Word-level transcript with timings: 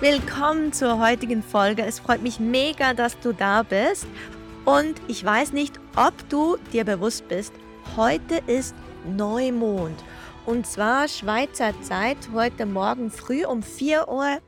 Willkommen 0.00 0.74
zur 0.74 1.00
heutigen 1.00 1.42
Folge. 1.42 1.82
Es 1.82 2.00
freut 2.00 2.20
mich 2.20 2.38
mega, 2.38 2.92
dass 2.92 3.18
du 3.18 3.32
da 3.32 3.62
bist. 3.62 4.06
Und 4.66 5.00
ich 5.08 5.24
weiß 5.24 5.54
nicht, 5.54 5.80
ob 5.96 6.12
du 6.28 6.58
dir 6.70 6.84
bewusst 6.84 7.26
bist, 7.28 7.54
heute 7.96 8.42
ist 8.46 8.74
Neumond. 9.06 10.04
Und 10.44 10.66
zwar 10.66 11.08
Schweizer 11.08 11.72
Zeit, 11.80 12.18
heute 12.34 12.66
Morgen 12.66 13.10
früh 13.10 13.46
um 13.46 13.60
4.52 13.60 14.06
Uhr 14.06 14.42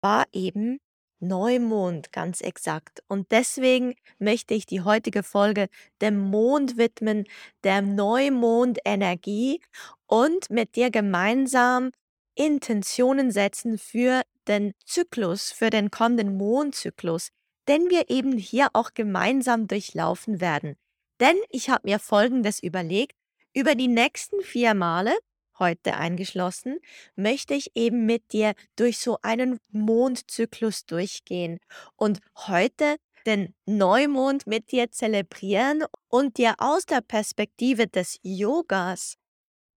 war 0.00 0.24
eben 0.32 0.80
Neumond, 1.20 2.12
ganz 2.12 2.40
exakt. 2.40 3.02
Und 3.08 3.30
deswegen 3.30 3.94
möchte 4.20 4.54
ich 4.54 4.64
die 4.64 4.80
heutige 4.80 5.22
Folge 5.22 5.68
dem 6.00 6.18
Mond 6.18 6.78
widmen, 6.78 7.26
der 7.62 7.82
Neumondenergie 7.82 9.60
und 10.06 10.48
mit 10.48 10.76
dir 10.76 10.90
gemeinsam 10.90 11.90
Intentionen 12.34 13.30
setzen 13.30 13.78
für 13.78 14.22
den 14.48 14.72
Zyklus, 14.84 15.52
für 15.52 15.70
den 15.70 15.90
kommenden 15.90 16.36
Mondzyklus, 16.36 17.28
den 17.68 17.90
wir 17.90 18.10
eben 18.10 18.36
hier 18.36 18.68
auch 18.72 18.94
gemeinsam 18.94 19.68
durchlaufen 19.68 20.40
werden. 20.40 20.76
Denn 21.20 21.36
ich 21.50 21.70
habe 21.70 21.88
mir 21.88 21.98
Folgendes 21.98 22.62
überlegt, 22.62 23.16
über 23.54 23.74
die 23.74 23.88
nächsten 23.88 24.40
vier 24.42 24.74
Male, 24.74 25.14
heute 25.58 25.94
eingeschlossen, 25.94 26.78
möchte 27.14 27.54
ich 27.54 27.70
eben 27.76 28.06
mit 28.06 28.32
dir 28.32 28.54
durch 28.76 28.98
so 28.98 29.18
einen 29.22 29.58
Mondzyklus 29.70 30.86
durchgehen 30.86 31.58
und 31.96 32.18
heute 32.48 32.96
den 33.26 33.54
Neumond 33.66 34.46
mit 34.46 34.72
dir 34.72 34.90
zelebrieren 34.90 35.84
und 36.08 36.38
dir 36.38 36.54
aus 36.58 36.86
der 36.86 37.00
Perspektive 37.02 37.86
des 37.86 38.18
Yogas 38.22 39.16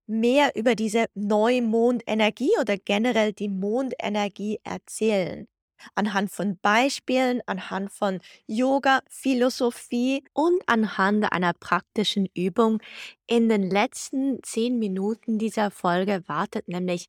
mehr 0.06 0.54
über 0.56 0.74
diese 0.74 1.06
Neumondenergie 1.14 2.52
oder 2.60 2.76
generell 2.76 3.32
die 3.32 3.48
Mondenergie 3.48 4.60
erzählen. 4.64 5.46
Anhand 5.94 6.30
von 6.30 6.58
Beispielen, 6.58 7.42
anhand 7.46 7.92
von 7.92 8.20
Yoga, 8.46 9.00
Philosophie 9.10 10.24
und 10.32 10.62
anhand 10.66 11.30
einer 11.32 11.52
praktischen 11.52 12.26
Übung. 12.34 12.80
In 13.26 13.48
den 13.48 13.70
letzten 13.70 14.42
zehn 14.42 14.78
Minuten 14.78 15.38
dieser 15.38 15.70
Folge 15.70 16.22
wartet 16.26 16.68
nämlich 16.68 17.08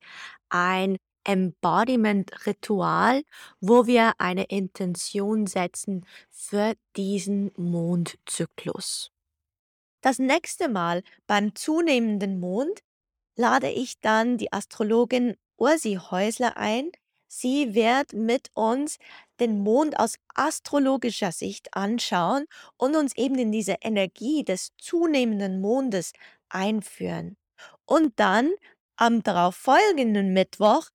ein 0.49 0.97
Embodiment-Ritual, 1.23 3.23
wo 3.59 3.85
wir 3.85 4.13
eine 4.17 4.45
Intention 4.45 5.45
setzen 5.45 6.05
für 6.29 6.73
diesen 6.95 7.51
Mondzyklus. 7.57 9.11
Das 10.01 10.19
nächste 10.19 10.69
Mal 10.69 11.03
beim 11.27 11.53
zunehmenden 11.55 12.39
Mond 12.39 12.79
lade 13.37 13.69
ich 13.69 13.99
dann 14.01 14.37
die 14.37 14.51
Astrologin 14.51 15.35
Ursi 15.57 15.99
Häusler 16.11 16.57
ein. 16.57 16.91
Sie 17.29 17.73
wird 17.75 18.13
mit 18.13 18.49
uns 18.53 18.97
den 19.39 19.59
Mond 19.59 19.99
aus 19.99 20.15
astrologischer 20.35 21.31
Sicht 21.31 21.73
anschauen 21.73 22.45
und 22.77 22.95
uns 22.95 23.15
eben 23.15 23.37
in 23.37 23.51
diese 23.51 23.77
Energie 23.81 24.43
des 24.43 24.71
zunehmenden 24.77 25.61
Mondes 25.61 26.13
einführen. 26.49 27.37
Und 27.85 28.19
dann 28.19 28.51
am 28.95 29.23
darauffolgenden 29.23 30.33
Mittwoch 30.33 30.89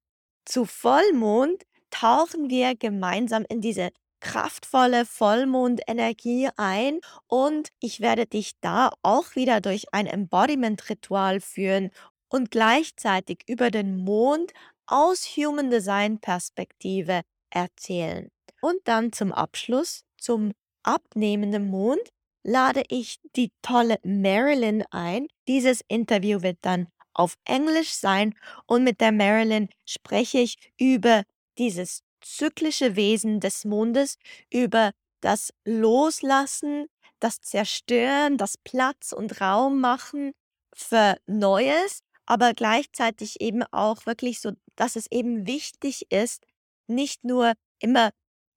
zu 0.45 0.65
Vollmond 0.65 1.63
tauchen 1.91 2.51
wir 2.51 2.75
gemeinsam 2.75 3.45
in 3.49 3.61
diese 3.61 3.91
kraftvolle 4.21 5.05
Vollmondenergie 5.05 6.49
ein 6.57 7.01
und 7.27 7.71
ich 7.81 8.01
werde 8.01 8.27
dich 8.27 8.53
da 8.61 8.93
auch 9.03 9.35
wieder 9.35 9.61
durch 9.61 9.93
ein 9.93 10.07
Embodiment-Ritual 10.07 11.41
führen 11.41 11.91
und 12.33 12.51
gleichzeitig 12.51 13.41
über 13.47 13.71
den 13.71 13.97
Mond 13.97 14.53
aus 14.87 15.37
Human 15.37 15.71
Design 15.71 16.19
Perspektive 16.19 17.23
erzählen. 17.51 18.31
Und 18.61 18.79
dann 18.85 19.13
zum 19.13 19.33
Abschluss, 19.33 20.05
zum 20.17 20.53
abnehmenden 20.83 21.69
Mond, 21.69 22.01
lade 22.43 22.83
ich 22.89 23.21
die 23.37 23.53
tolle 23.61 23.99
Marilyn 24.03 24.83
ein. 24.91 25.29
Dieses 25.47 25.83
Interview 25.89 26.43
wird 26.43 26.59
dann 26.63 26.89
auf 27.13 27.37
Englisch 27.45 27.93
sein 27.93 28.35
und 28.67 28.83
mit 28.83 29.01
der 29.01 29.13
Marilyn 29.13 29.69
spreche 29.85 30.39
ich 30.39 30.57
über 30.79 31.25
dieses 31.59 32.03
zyklische 32.23 32.97
Wesen 32.97 33.41
des 33.41 33.67
Mondes, 33.67 34.17
über 34.51 34.93
das 35.21 35.53
Loslassen, 35.65 36.87
das 37.21 37.43
Zerstören, 37.43 38.39
das 38.39 38.57
Platz 38.57 39.13
und 39.13 39.41
Raum 39.41 39.81
machen 39.81 40.33
für 40.75 41.17
Neues 41.27 42.03
aber 42.33 42.55
gleichzeitig 42.55 43.43
eben 43.43 43.63
auch 43.73 44.07
wirklich 44.07 44.41
so, 44.41 44.53
dass 44.75 44.97
es 44.97 45.07
eben 45.11 45.47
wichtig 45.47 46.11
ist, 46.11 46.47
nicht 46.87 47.25
nur 47.25 47.53
immer 47.79 48.09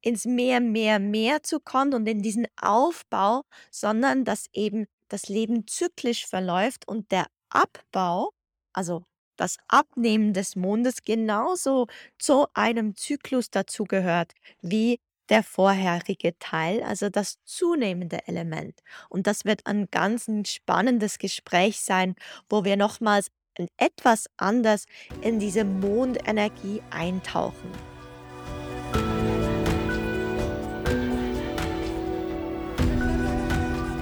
ins 0.01 0.23
Mehr, 0.23 0.61
Mehr, 0.61 0.97
Mehr 0.99 1.43
zu 1.43 1.59
kommen 1.59 1.93
und 1.93 2.07
in 2.07 2.21
diesen 2.21 2.47
Aufbau, 2.55 3.41
sondern 3.71 4.23
dass 4.23 4.45
eben 4.53 4.85
das 5.09 5.27
Leben 5.27 5.67
zyklisch 5.67 6.25
verläuft 6.25 6.87
und 6.87 7.11
der 7.11 7.25
Abbau, 7.49 8.31
also 8.71 9.03
das 9.35 9.57
Abnehmen 9.67 10.31
des 10.31 10.55
Mondes 10.55 11.01
genauso 11.01 11.87
zu 12.17 12.47
einem 12.53 12.95
Zyklus 12.95 13.49
dazugehört 13.49 14.31
wie 14.61 14.99
der 15.27 15.43
vorherige 15.43 16.37
Teil, 16.39 16.81
also 16.83 17.09
das 17.09 17.43
zunehmende 17.43 18.25
Element. 18.25 18.79
Und 19.09 19.27
das 19.27 19.43
wird 19.43 19.65
ein 19.65 19.89
ganz 19.91 20.29
spannendes 20.47 21.17
Gespräch 21.17 21.81
sein, 21.81 22.15
wo 22.47 22.63
wir 22.63 22.77
nochmals 22.77 23.27
etwas 23.77 24.29
anders 24.37 24.85
in 25.21 25.39
diese 25.39 25.63
Mondenergie 25.63 26.81
eintauchen. 26.89 27.71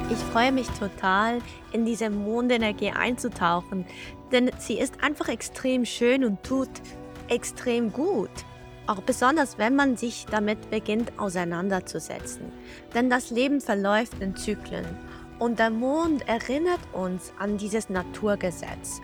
Ich 0.10 0.20
freue 0.32 0.52
mich 0.52 0.68
total, 0.68 1.40
in 1.72 1.86
diese 1.86 2.10
Mondenergie 2.10 2.92
einzutauchen, 2.92 3.86
denn 4.32 4.52
sie 4.58 4.80
ist 4.80 5.04
einfach 5.04 5.28
extrem 5.28 5.86
schön 5.86 6.24
und 6.24 6.44
tut 6.44 6.70
extrem 7.30 7.92
gut. 7.92 8.30
Auch 8.86 9.02
besonders, 9.02 9.58
wenn 9.58 9.76
man 9.76 9.96
sich 9.96 10.26
damit 10.30 10.70
beginnt 10.70 11.18
auseinanderzusetzen. 11.18 12.52
Denn 12.94 13.10
das 13.10 13.30
Leben 13.30 13.62
verläuft 13.62 14.20
in 14.20 14.36
Zyklen 14.36 14.86
und 15.40 15.60
der 15.60 15.70
Mond 15.70 16.28
erinnert 16.28 16.82
uns 16.94 17.32
an 17.40 17.58
dieses 17.58 17.90
Naturgesetz 17.90 19.02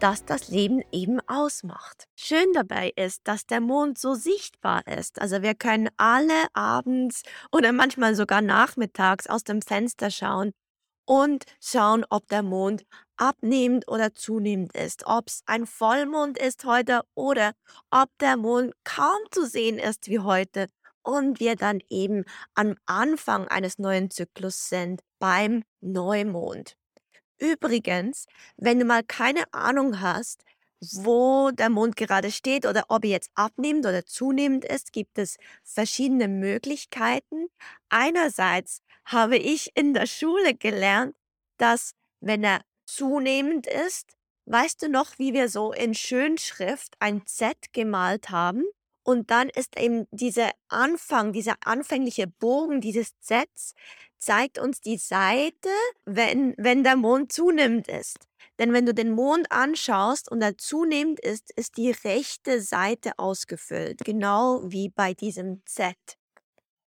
das 0.00 0.24
das 0.24 0.48
Leben 0.48 0.82
eben 0.92 1.20
ausmacht. 1.28 2.08
Schön 2.16 2.52
dabei 2.54 2.92
ist, 2.96 3.20
dass 3.24 3.46
der 3.46 3.60
Mond 3.60 3.98
so 3.98 4.14
sichtbar 4.14 4.86
ist. 4.86 5.20
Also 5.20 5.42
wir 5.42 5.54
können 5.54 5.88
alle 5.96 6.46
abends 6.54 7.22
oder 7.52 7.72
manchmal 7.72 8.14
sogar 8.14 8.40
nachmittags 8.40 9.26
aus 9.26 9.44
dem 9.44 9.62
Fenster 9.62 10.10
schauen 10.10 10.52
und 11.06 11.44
schauen, 11.60 12.04
ob 12.08 12.28
der 12.28 12.42
Mond 12.42 12.84
abnehmend 13.16 13.88
oder 13.88 14.14
zunehmend 14.14 14.74
ist, 14.74 15.04
ob 15.06 15.28
es 15.28 15.42
ein 15.46 15.66
Vollmond 15.66 16.38
ist 16.38 16.64
heute 16.64 17.02
oder 17.14 17.52
ob 17.90 18.08
der 18.20 18.36
Mond 18.36 18.72
kaum 18.84 19.20
zu 19.30 19.46
sehen 19.46 19.78
ist 19.78 20.08
wie 20.08 20.20
heute 20.20 20.68
und 21.02 21.40
wir 21.40 21.56
dann 21.56 21.80
eben 21.88 22.24
am 22.54 22.76
Anfang 22.86 23.48
eines 23.48 23.78
neuen 23.78 24.10
Zyklus 24.10 24.68
sind 24.68 25.02
beim 25.18 25.64
Neumond. 25.80 26.79
Übrigens, 27.40 28.26
wenn 28.56 28.78
du 28.78 28.84
mal 28.84 29.02
keine 29.02 29.52
Ahnung 29.52 30.00
hast, 30.00 30.44
wo 30.80 31.50
der 31.50 31.70
Mond 31.70 31.96
gerade 31.96 32.30
steht 32.30 32.66
oder 32.66 32.84
ob 32.88 33.04
er 33.04 33.10
jetzt 33.10 33.30
abnehmend 33.34 33.86
oder 33.86 34.04
zunehmend 34.04 34.64
ist, 34.64 34.92
gibt 34.92 35.18
es 35.18 35.36
verschiedene 35.64 36.28
Möglichkeiten. 36.28 37.48
Einerseits 37.88 38.82
habe 39.04 39.36
ich 39.36 39.72
in 39.74 39.94
der 39.94 40.06
Schule 40.06 40.54
gelernt, 40.54 41.16
dass 41.58 41.94
wenn 42.20 42.44
er 42.44 42.60
zunehmend 42.86 43.66
ist, 43.66 44.16
weißt 44.46 44.82
du 44.82 44.88
noch, 44.88 45.18
wie 45.18 45.32
wir 45.32 45.48
so 45.48 45.72
in 45.72 45.94
Schönschrift 45.94 46.94
ein 46.98 47.26
Z 47.26 47.72
gemalt 47.72 48.30
haben? 48.30 48.64
Und 49.02 49.30
dann 49.30 49.48
ist 49.48 49.78
eben 49.78 50.06
dieser 50.10 50.50
Anfang, 50.68 51.32
dieser 51.32 51.56
anfängliche 51.64 52.26
Bogen 52.26 52.80
dieses 52.80 53.12
Sets 53.20 53.74
zeigt 54.20 54.58
uns 54.58 54.80
die 54.80 54.98
Seite, 54.98 55.70
wenn, 56.04 56.54
wenn 56.56 56.84
der 56.84 56.96
Mond 56.96 57.32
zunehmend 57.32 57.88
ist. 57.88 58.18
Denn 58.58 58.72
wenn 58.72 58.84
du 58.84 58.92
den 58.92 59.12
Mond 59.12 59.50
anschaust 59.50 60.30
und 60.30 60.42
er 60.42 60.58
zunehmend 60.58 61.18
ist, 61.18 61.50
ist 61.56 61.78
die 61.78 61.90
rechte 61.90 62.60
Seite 62.60 63.18
ausgefüllt, 63.18 64.00
genau 64.04 64.60
wie 64.64 64.90
bei 64.90 65.14
diesem 65.14 65.62
Z. 65.64 65.96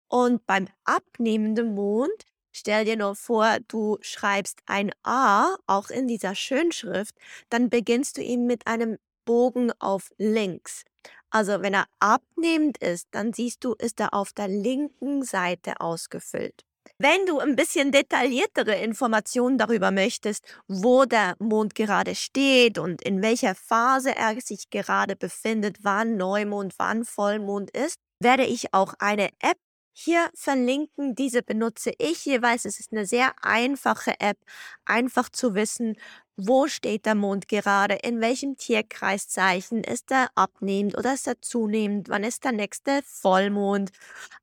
Und 0.07 0.45
beim 0.45 0.67
abnehmenden 0.83 1.73
Mond, 1.73 2.13
stell 2.51 2.85
dir 2.85 2.95
nur 2.95 3.15
vor, 3.15 3.57
du 3.67 3.97
schreibst 4.01 4.61
ein 4.67 4.91
A, 5.03 5.55
auch 5.65 5.89
in 5.89 6.07
dieser 6.07 6.35
Schönschrift, 6.35 7.15
dann 7.49 7.71
beginnst 7.71 8.17
du 8.17 8.21
eben 8.21 8.45
mit 8.45 8.67
einem 8.67 8.99
Bogen 9.25 9.71
auf 9.79 10.13
links. 10.17 10.83
Also 11.31 11.63
wenn 11.63 11.73
er 11.73 11.87
abnehmend 11.99 12.77
ist, 12.77 13.07
dann 13.11 13.33
siehst 13.33 13.63
du, 13.63 13.73
ist 13.73 13.99
er 13.99 14.13
auf 14.13 14.31
der 14.33 14.47
linken 14.47 15.23
Seite 15.23 15.81
ausgefüllt. 15.81 16.63
Wenn 16.97 17.25
du 17.25 17.39
ein 17.39 17.57
bisschen 17.57 17.91
detailliertere 17.91 18.75
Informationen 18.75 19.57
darüber 19.57 19.91
möchtest, 19.91 20.45
wo 20.69 21.03
der 21.03 21.35
Mond 21.39 21.75
gerade 21.75 22.15
steht 22.15 22.77
und 22.77 23.01
in 23.01 23.21
welcher 23.21 23.53
Phase 23.53 24.15
er 24.15 24.39
sich 24.39 24.69
gerade 24.69 25.17
befindet, 25.17 25.79
wann 25.81 26.15
Neumond, 26.15 26.73
wann 26.77 27.03
Vollmond 27.03 27.69
ist, 27.71 27.97
werde 28.21 28.45
ich 28.45 28.73
auch 28.73 28.93
eine 28.99 29.27
App 29.41 29.57
hier 29.91 30.29
verlinken. 30.35 31.15
Diese 31.15 31.43
benutze 31.43 31.91
ich 31.97 32.23
jeweils. 32.23 32.63
Es 32.63 32.79
ist 32.79 32.93
eine 32.93 33.05
sehr 33.05 33.33
einfache 33.41 34.13
App, 34.21 34.37
einfach 34.85 35.27
zu 35.29 35.53
wissen, 35.53 35.97
wo 36.37 36.67
steht 36.67 37.05
der 37.05 37.15
Mond 37.15 37.49
gerade, 37.49 37.95
in 38.03 38.21
welchem 38.21 38.55
Tierkreiszeichen 38.55 39.83
ist 39.83 40.11
er 40.11 40.29
abnehmend 40.35 40.97
oder 40.97 41.13
ist 41.13 41.27
er 41.27 41.41
zunehmend, 41.41 42.07
wann 42.07 42.23
ist 42.23 42.45
der 42.45 42.51
nächste 42.53 43.01
Vollmond. 43.03 43.91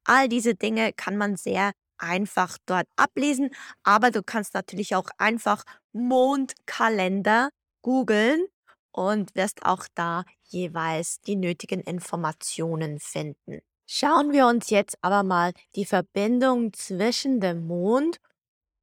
All 0.05 0.29
diese 0.29 0.55
Dinge 0.55 0.93
kann 0.93 1.17
man 1.17 1.37
sehr 1.37 1.73
einfach 2.03 2.59
dort 2.67 2.87
ablesen, 2.97 3.51
aber 3.83 4.11
du 4.11 4.23
kannst 4.23 4.55
natürlich 4.55 4.95
auch 4.95 5.09
einfach 5.19 5.65
Mondkalender 5.93 7.51
googeln 7.83 8.47
und 8.93 9.35
wirst 9.35 9.65
auch 9.65 9.87
da 9.95 10.25
jeweils 10.45 11.21
die 11.21 11.37
nötigen 11.37 11.81
Informationen 11.81 12.99
finden. 12.99 13.61
Schauen 13.87 14.33
wir 14.33 14.47
uns 14.47 14.71
jetzt 14.71 14.97
aber 15.03 15.23
mal 15.23 15.53
die 15.75 15.85
Verbindung 15.85 16.73
zwischen 16.73 17.41
dem 17.41 17.67
Mond 17.67 18.19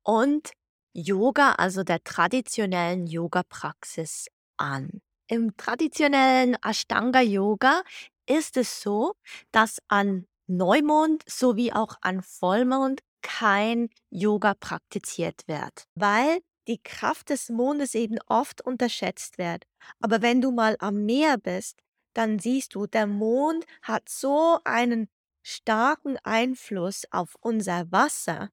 und 0.04 0.52
Yoga, 0.94 1.54
also 1.54 1.84
der 1.84 2.04
traditionellen 2.04 3.08
Yoga-Praxis 3.08 4.28
an. 4.58 5.02
Im 5.28 5.56
traditionellen 5.58 6.58
Ashtanga-Yoga 6.64 7.84
ist 8.28 8.58
es 8.58 8.82
so, 8.82 9.14
dass 9.52 9.78
an 9.88 10.28
Neumond 10.48 11.24
sowie 11.28 11.72
auch 11.72 11.96
an 12.02 12.24
Vollmond 12.24 13.02
kein 13.22 13.90
Yoga 14.10 14.54
praktiziert 14.54 15.48
wird, 15.48 15.88
weil 15.96 16.40
die 16.68 16.82
Kraft 16.82 17.30
des 17.30 17.50
Mondes 17.50 17.96
eben 17.96 18.20
oft 18.28 18.62
unterschätzt 18.62 19.38
wird. 19.38 19.66
Aber 20.00 20.22
wenn 20.22 20.42
du 20.42 20.52
mal 20.52 20.76
am 20.80 21.06
Meer 21.06 21.38
bist, 21.38 21.80
dann 22.14 22.40
siehst 22.40 22.76
du, 22.76 22.86
der 22.86 23.08
Mond 23.08 23.66
hat 23.82 24.10
so 24.10 24.60
einen 24.66 25.10
starken 25.42 26.18
Einfluss 26.24 27.04
auf 27.12 27.36
unser 27.42 27.92
Wasser, 27.92 28.50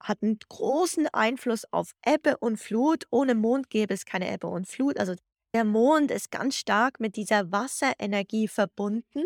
hat 0.00 0.22
einen 0.22 0.38
großen 0.48 1.08
Einfluss 1.08 1.64
auf 1.72 1.92
Ebbe 2.04 2.36
und 2.38 2.58
Flut. 2.58 3.04
Ohne 3.10 3.34
Mond 3.34 3.70
gäbe 3.70 3.94
es 3.94 4.04
keine 4.04 4.30
Ebbe 4.32 4.48
und 4.48 4.66
Flut. 4.66 4.98
Also 4.98 5.14
der 5.54 5.64
Mond 5.64 6.10
ist 6.10 6.30
ganz 6.30 6.56
stark 6.56 7.00
mit 7.00 7.16
dieser 7.16 7.50
Wasserenergie 7.50 8.48
verbunden 8.48 9.24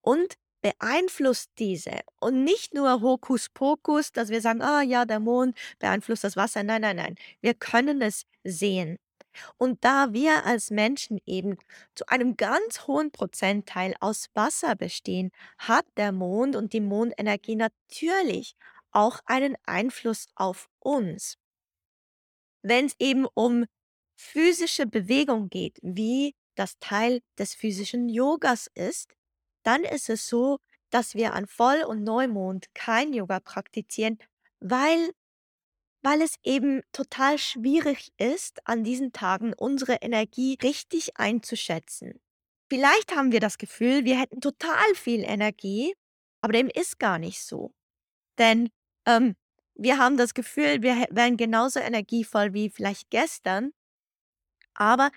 und 0.00 0.34
beeinflusst 0.64 1.50
diese. 1.58 2.00
Und 2.20 2.42
nicht 2.42 2.72
nur 2.72 3.02
Hokuspokus, 3.02 4.12
dass 4.12 4.30
wir 4.30 4.40
sagen, 4.40 4.62
ah 4.62 4.80
ja, 4.80 5.04
der 5.04 5.20
Mond 5.20 5.58
beeinflusst 5.78 6.24
das 6.24 6.36
Wasser. 6.36 6.62
Nein, 6.62 6.80
nein, 6.80 6.96
nein. 6.96 7.16
Wir 7.42 7.52
können 7.52 8.00
es 8.00 8.24
sehen. 8.44 8.98
Und 9.58 9.84
da 9.84 10.14
wir 10.14 10.46
als 10.46 10.70
Menschen 10.70 11.20
eben 11.26 11.58
zu 11.94 12.06
einem 12.08 12.38
ganz 12.38 12.86
hohen 12.86 13.10
Prozentteil 13.10 13.94
aus 14.00 14.30
Wasser 14.32 14.74
bestehen, 14.74 15.32
hat 15.58 15.84
der 15.98 16.12
Mond 16.12 16.56
und 16.56 16.72
die 16.72 16.80
Mondenergie 16.80 17.56
natürlich 17.56 18.56
auch 18.90 19.20
einen 19.26 19.56
Einfluss 19.66 20.28
auf 20.34 20.70
uns. 20.78 21.36
Wenn 22.62 22.86
es 22.86 22.94
eben 22.98 23.26
um 23.34 23.66
physische 24.16 24.86
Bewegung 24.86 25.50
geht, 25.50 25.78
wie 25.82 26.34
das 26.54 26.78
Teil 26.78 27.20
des 27.38 27.54
physischen 27.54 28.08
Yogas 28.08 28.70
ist, 28.74 29.14
dann 29.64 29.82
ist 29.82 30.08
es 30.08 30.28
so, 30.28 30.60
dass 30.90 31.14
wir 31.14 31.34
an 31.34 31.46
Voll- 31.46 31.82
und 31.82 32.04
Neumond 32.04 32.72
kein 32.74 33.12
Yoga 33.12 33.40
praktizieren, 33.40 34.18
weil, 34.60 35.12
weil 36.02 36.22
es 36.22 36.36
eben 36.44 36.82
total 36.92 37.38
schwierig 37.38 38.12
ist, 38.16 38.66
an 38.68 38.84
diesen 38.84 39.12
Tagen 39.12 39.52
unsere 39.54 39.94
Energie 39.94 40.56
richtig 40.62 41.16
einzuschätzen. 41.16 42.20
Vielleicht 42.70 43.14
haben 43.14 43.32
wir 43.32 43.40
das 43.40 43.58
Gefühl, 43.58 44.04
wir 44.04 44.18
hätten 44.18 44.40
total 44.40 44.94
viel 44.94 45.24
Energie, 45.24 45.94
aber 46.40 46.52
dem 46.52 46.68
ist 46.68 46.98
gar 46.98 47.18
nicht 47.18 47.42
so. 47.42 47.72
Denn 48.38 48.70
ähm, 49.06 49.36
wir 49.74 49.98
haben 49.98 50.16
das 50.16 50.34
Gefühl, 50.34 50.82
wir 50.82 51.06
wären 51.10 51.36
genauso 51.36 51.80
energievoll 51.80 52.54
wie 52.54 52.70
vielleicht 52.70 53.10
gestern, 53.10 53.72
aber 54.74 55.10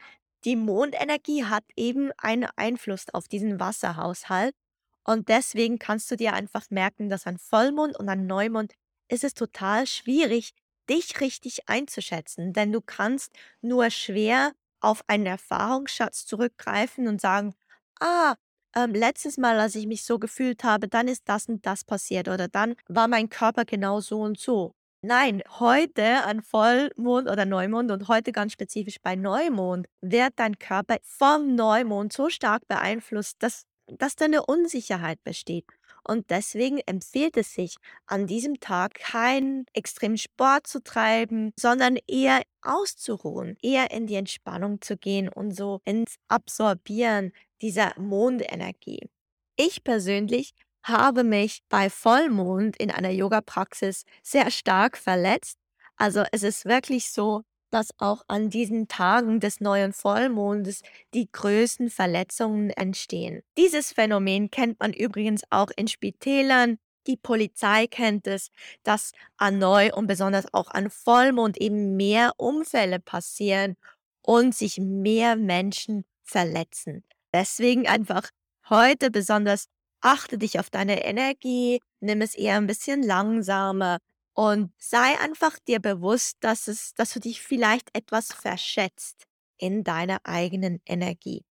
die 0.46 0.56
Mondenergie 0.56 1.46
hat 1.46 1.64
eben 1.76 2.12
einen 2.18 2.48
Einfluss 2.56 3.06
auf 3.14 3.28
diesen 3.28 3.60
Wasserhaushalt 3.60 4.56
und 5.04 5.30
deswegen 5.30 5.80
kannst 5.80 6.12
du 6.12 6.16
dir 6.18 6.34
einfach 6.34 6.70
merken, 6.70 7.10
dass 7.10 7.28
an 7.28 7.38
Vollmond 7.38 7.98
und 7.98 8.10
an 8.10 8.28
Neumond 8.28 8.74
ist 9.10 9.24
es 9.24 9.34
total 9.34 9.88
schwierig, 9.88 10.54
dich 10.90 11.20
richtig 11.22 11.68
einzuschätzen, 11.70 12.54
denn 12.54 12.72
du 12.72 12.82
kannst 12.82 13.32
nur 13.62 13.90
schwer 13.90 14.54
auf 14.80 15.04
einen 15.08 15.26
Erfahrungsschatz 15.26 16.26
zurückgreifen 16.26 17.08
und 17.08 17.20
sagen, 17.22 17.54
ah, 18.00 18.36
ähm, 18.76 18.94
letztes 18.94 19.38
Mal, 19.38 19.60
als 19.60 19.76
ich 19.76 19.88
mich 19.88 20.04
so 20.04 20.20
gefühlt 20.20 20.64
habe, 20.64 20.88
dann 20.88 21.08
ist 21.08 21.24
das 21.26 21.48
und 21.48 21.66
das 21.66 21.84
passiert 21.84 22.28
oder 22.28 22.48
dann 22.48 22.76
war 22.88 23.08
mein 23.08 23.30
Körper 23.30 23.66
genau 23.66 24.02
so 24.02 24.22
und 24.22 24.40
so. 24.40 24.74
Nein, 25.10 25.42
heute 25.60 26.26
an 26.26 26.42
Vollmond 26.42 27.30
oder 27.30 27.46
Neumond 27.46 27.92
und 27.92 28.10
heute 28.10 28.34
ganz 28.34 28.52
spezifisch 28.52 28.98
bei 29.02 29.16
Neumond 29.16 29.88
wird 30.02 30.34
dein 30.36 30.60
Körper 30.60 30.98
vom 31.02 31.56
Neumond 31.56 32.12
so 32.12 32.30
stark 32.30 32.68
beeinflusst, 32.68 33.38
dass, 33.40 33.64
dass 33.88 34.18
da 34.18 34.26
Unsicherheit 34.46 35.24
besteht. 35.24 35.64
Und 36.04 36.30
deswegen 36.30 36.80
empfiehlt 36.80 37.38
es 37.38 37.54
sich, 37.54 37.78
an 38.06 38.28
diesem 38.28 38.60
Tag 38.60 38.96
keinen 38.96 39.66
extremen 39.72 40.18
Sport 40.18 40.68
zu 40.68 40.84
treiben, 40.84 41.54
sondern 41.58 41.98
eher 42.06 42.42
auszuruhen, 42.62 43.56
eher 43.62 43.92
in 43.92 44.08
die 44.08 44.16
Entspannung 44.16 44.82
zu 44.82 44.98
gehen 44.98 45.30
und 45.30 45.56
so 45.56 45.80
ins 45.86 46.16
Absorbieren 46.28 47.32
dieser 47.62 47.98
Mondenergie. 47.98 49.10
Ich 49.56 49.86
persönlich 49.86 50.54
habe 50.88 51.24
mich 51.24 51.62
bei 51.70 51.90
Vollmond 51.90 52.78
in 52.78 52.92
einer 52.92 53.10
Yoga-Praxis 53.10 54.04
sehr 54.24 54.52
stark 54.52 54.98
verletzt. 54.98 55.58
Also 55.98 56.24
es 56.32 56.44
ist 56.44 56.66
wirklich 56.66 57.12
so, 57.12 57.44
dass 57.70 57.90
auch 57.98 58.24
an 58.28 58.50
diesen 58.50 58.88
Tagen 58.88 59.40
des 59.40 59.60
neuen 59.60 59.94
Vollmondes 59.94 60.82
die 61.14 61.30
größten 61.32 61.90
Verletzungen 61.90 62.70
entstehen. 62.70 63.42
Dieses 63.58 63.92
Phänomen 63.92 64.50
kennt 64.50 64.80
man 64.80 64.94
übrigens 64.94 65.44
auch 65.50 65.70
in 65.76 65.88
Spitälern. 65.88 66.78
Die 67.08 67.18
Polizei 67.18 67.88
kennt 67.88 68.28
es, 68.28 68.50
dass 68.84 69.12
an 69.38 69.60
Neu- 69.60 69.94
und 69.94 70.08
besonders 70.08 70.54
auch 70.54 70.70
an 70.70 70.90
Vollmond 70.90 71.58
eben 71.58 71.96
mehr 71.96 72.34
Unfälle 72.38 73.00
passieren 73.00 73.76
und 74.22 74.56
sich 74.56 74.78
mehr 74.78 75.36
Menschen 75.36 76.06
verletzen. 76.24 77.04
Deswegen 77.34 77.88
einfach 77.88 78.30
heute 78.70 79.10
besonders 79.12 79.68
achte 80.02 80.38
dich 80.38 80.60
auf 80.60 80.70
deine 80.70 81.04
Energie, 81.04 81.80
nimm 82.00 82.22
es 82.22 82.36
eher 82.36 82.58
ein 82.58 82.68
bisschen 82.68 83.04
langsamer 83.04 84.00
und 84.34 84.72
sei 84.78 85.20
einfach 85.20 85.58
dir 85.68 85.80
bewusst, 85.80 86.38
dass, 86.42 86.68
es, 86.68 86.94
dass 86.94 87.14
du 87.14 87.20
dich 87.20 87.42
vielleicht 87.42 87.90
etwas 87.96 88.32
verschätzt 88.34 89.24
in 89.58 89.84
deiner 89.84 90.20
eigenen 90.24 90.80
Energie. 90.86 91.44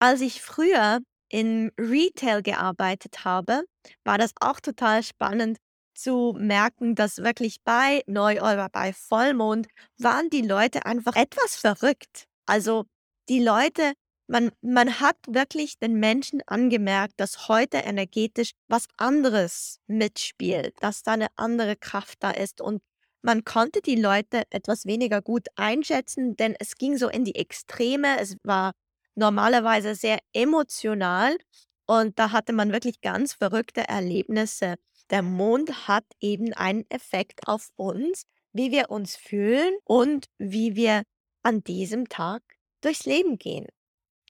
Als 0.00 0.20
ich 0.20 0.42
früher 0.42 1.00
in 1.28 1.70
Retail 1.78 2.42
gearbeitet 2.42 3.24
habe, 3.24 3.64
war 4.04 4.18
das 4.18 4.32
auch 4.40 4.60
total 4.60 5.02
spannend 5.02 5.58
zu 5.94 6.34
merken, 6.38 6.94
dass 6.94 7.18
wirklich 7.18 7.62
bei 7.64 8.02
Neu- 8.06 8.40
oder 8.40 8.68
bei 8.68 8.92
Vollmond 8.92 9.68
waren 9.98 10.28
die 10.30 10.42
Leute 10.42 10.86
einfach 10.86 11.16
etwas 11.16 11.56
verrückt. 11.56 12.26
Also 12.46 12.84
die 13.28 13.40
Leute 13.40 13.94
Man 14.28 14.52
man 14.62 15.00
hat 15.00 15.16
wirklich 15.28 15.78
den 15.78 15.94
Menschen 16.00 16.40
angemerkt, 16.46 17.14
dass 17.18 17.48
heute 17.48 17.78
energetisch 17.78 18.52
was 18.68 18.86
anderes 18.96 19.80
mitspielt, 19.86 20.74
dass 20.80 21.02
da 21.02 21.16
'ne 21.16 21.26
andere 21.36 21.76
Kraft 21.76 22.18
da 22.22 22.30
ist 22.30 22.60
und 22.62 22.82
man 23.22 23.44
konnte 23.44 23.80
die 23.82 23.96
Leute 23.96 24.44
etwas 24.50 24.86
weniger 24.86 25.20
gut 25.22 25.46
einschätzen, 25.56 26.36
denn 26.36 26.54
es 26.58 26.76
ging 26.76 26.96
so 26.98 27.08
in 27.08 27.24
die 27.24 27.34
Extreme. 27.36 28.18
Es 28.20 28.36
war 28.44 28.72
normalerweise 29.14 29.94
sehr 29.94 30.18
emotional 30.32 31.36
und 31.86 32.18
da 32.18 32.32
hatte 32.32 32.52
man 32.54 32.72
wirklich 32.72 33.00
ganz 33.02 33.34
verrückte 33.34 33.86
Erlebnisse. 33.88 34.76
Der 35.10 35.22
Mond 35.22 35.86
hat 35.88 36.04
eben 36.20 36.52
einen 36.54 36.84
Effekt 36.90 37.46
auf 37.46 37.68
uns, 37.76 38.24
wie 38.52 38.72
wir 38.72 38.90
uns 38.90 39.16
fühlen 39.16 39.74
und 39.84 40.26
wie 40.38 40.76
wir 40.76 41.02
an 41.42 41.62
diesem 41.64 42.08
Tag 42.08 42.42
durchs 42.82 43.04
Leben 43.06 43.38
gehen. 43.38 43.66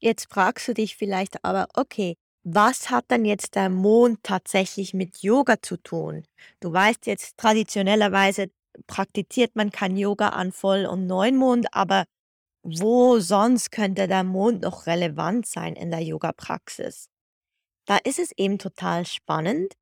Jetzt 0.00 0.26
fragst 0.32 0.68
du 0.68 0.74
dich 0.74 0.96
vielleicht 0.96 1.44
aber: 1.44 1.68
„Okay, 1.74 2.16
was 2.44 2.90
hat 2.90 3.10
denn 3.10 3.24
jetzt 3.24 3.54
der 3.54 3.70
Mond 3.70 4.20
tatsächlich 4.22 4.92
mit 4.94 5.22
Yoga 5.22 5.60
zu 5.62 5.76
tun?“ 5.78 6.24
Du 6.60 6.72
weißt 6.72 7.06
jetzt, 7.06 7.36
traditionellerweise 7.38 8.50
praktiziert 8.86 9.56
man 9.56 9.70
kein 9.70 9.96
Yoga 9.96 10.30
an 10.30 10.52
Voll 10.52 10.84
und 10.86 11.06
Neumond, 11.06 11.66
aber 11.74 12.04
wo 12.64 13.20
sonst 13.20 13.72
könnte 13.72 14.08
der 14.08 14.24
Mond 14.24 14.62
noch 14.62 14.86
relevant 14.86 15.46
sein 15.46 15.76
in 15.76 15.90
der 15.90 16.00
Yogapraxis? 16.02 17.08
Da 17.86 17.98
ist 17.98 18.18
es 18.20 18.32
eben 18.36 18.58
total 18.58 19.06
spannend. 19.06 19.74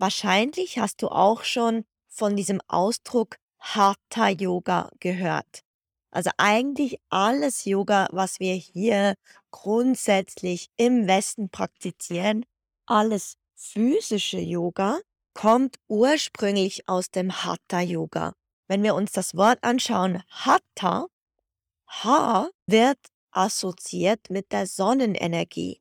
Wahrscheinlich 0.00 0.78
hast 0.78 1.02
du 1.02 1.08
auch 1.10 1.44
schon 1.44 1.84
von 2.08 2.36
diesem 2.36 2.60
Ausdruck 2.68 3.38
Hatha 3.60 4.30
Yoga 4.30 4.90
gehört. 5.00 5.62
Also, 6.10 6.30
eigentlich 6.38 6.98
alles 7.10 7.64
Yoga, 7.64 8.08
was 8.12 8.40
wir 8.40 8.54
hier 8.54 9.14
grundsätzlich 9.50 10.68
im 10.76 11.06
Westen 11.06 11.50
praktizieren, 11.50 12.44
alles 12.86 13.36
physische 13.54 14.38
Yoga, 14.38 14.98
kommt 15.34 15.76
ursprünglich 15.88 16.88
aus 16.88 17.10
dem 17.10 17.44
Hatha 17.44 17.80
Yoga. 17.80 18.32
Wenn 18.68 18.82
wir 18.82 18.94
uns 18.94 19.12
das 19.12 19.34
Wort 19.34 19.58
anschauen, 19.62 20.22
Hatha, 20.30 21.06
Ha 21.88 22.50
wird 22.66 22.98
assoziiert 23.30 24.30
mit 24.30 24.50
der 24.50 24.66
Sonnenenergie 24.66 25.80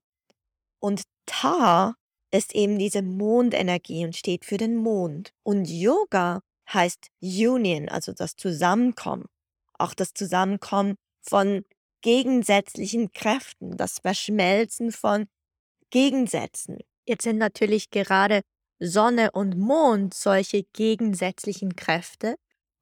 und 0.79 1.03
Ta 1.25 1.95
ist 2.31 2.53
eben 2.53 2.77
diese 2.77 3.01
Mondenergie 3.01 4.05
und 4.05 4.15
steht 4.15 4.45
für 4.45 4.57
den 4.57 4.75
Mond. 4.75 5.31
Und 5.43 5.65
Yoga 5.69 6.41
heißt 6.71 7.07
Union, 7.21 7.89
also 7.89 8.13
das 8.13 8.35
Zusammenkommen. 8.35 9.25
Auch 9.77 9.93
das 9.93 10.13
Zusammenkommen 10.13 10.95
von 11.21 11.65
gegensätzlichen 12.01 13.11
Kräften, 13.11 13.77
das 13.77 13.99
Verschmelzen 13.99 14.91
von 14.91 15.27
Gegensätzen. 15.89 16.79
Jetzt 17.07 17.23
sind 17.23 17.37
natürlich 17.37 17.89
gerade 17.89 18.41
Sonne 18.79 19.31
und 19.31 19.57
Mond 19.57 20.13
solche 20.13 20.63
gegensätzlichen 20.73 21.75
Kräfte. 21.75 22.35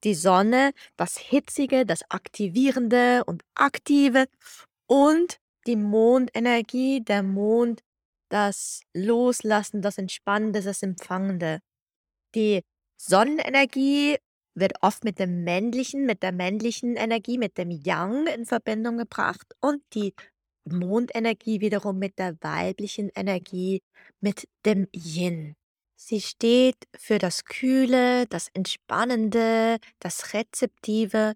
Die 0.04 0.16
Sonne, 0.16 0.74
das 0.98 1.18
Hitzige, 1.18 1.86
das 1.86 2.02
Aktivierende 2.10 3.24
und 3.26 3.44
Aktive 3.56 4.26
und 4.88 5.38
die 5.66 5.78
Mondenergie, 5.78 7.02
der 7.02 7.24
Mond, 7.24 7.82
das 8.30 8.82
Loslassen, 8.94 9.82
das 9.82 9.98
Entspannende, 9.98 10.62
das 10.62 10.84
Empfangende. 10.84 11.60
Die 12.36 12.64
Sonnenenergie 12.98 14.18
wird 14.56 14.74
oft 14.82 15.04
mit 15.04 15.20
dem 15.20 15.44
Männlichen 15.44 16.06
mit 16.06 16.24
der 16.24 16.32
männlichen 16.32 16.96
Energie, 16.96 17.38
mit 17.38 17.58
dem 17.58 17.72
Yang 17.72 18.28
in 18.28 18.46
Verbindung 18.46 18.98
gebracht 18.98 19.54
und 19.60 19.82
die 19.94 20.14
Mondenergie 20.66 21.60
wiederum 21.62 22.00
mit 22.00 22.20
der 22.20 22.36
weiblichen 22.42 23.10
Energie, 23.16 23.82
mit 24.22 24.48
dem 24.66 24.88
Yin. 24.94 25.56
Sie 25.96 26.22
steht 26.22 26.76
für 26.96 27.18
das 27.18 27.46
Kühle, 27.46 28.26
das 28.28 28.50
Entspannende, 28.54 29.78
das 30.00 30.34
Rezeptive 30.34 31.34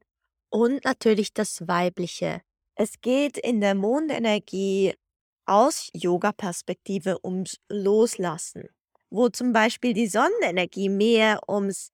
und 0.49 0.83
natürlich 0.83 1.33
das 1.33 1.67
Weibliche. 1.67 2.41
Es 2.75 3.01
geht 3.01 3.37
in 3.37 3.61
der 3.61 3.75
Mondenergie 3.75 4.93
aus 5.45 5.89
Yogaperspektive 5.93 7.17
ums 7.23 7.57
Loslassen, 7.69 8.67
wo 9.09 9.29
zum 9.29 9.53
Beispiel 9.53 9.93
die 9.93 10.07
Sonnenenergie 10.07 10.89
mehr 10.89 11.39
ums 11.47 11.91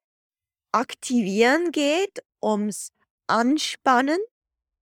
Aktivieren 0.76 1.72
geht, 1.72 2.24
ums 2.42 2.92
Anspannen, 3.28 4.18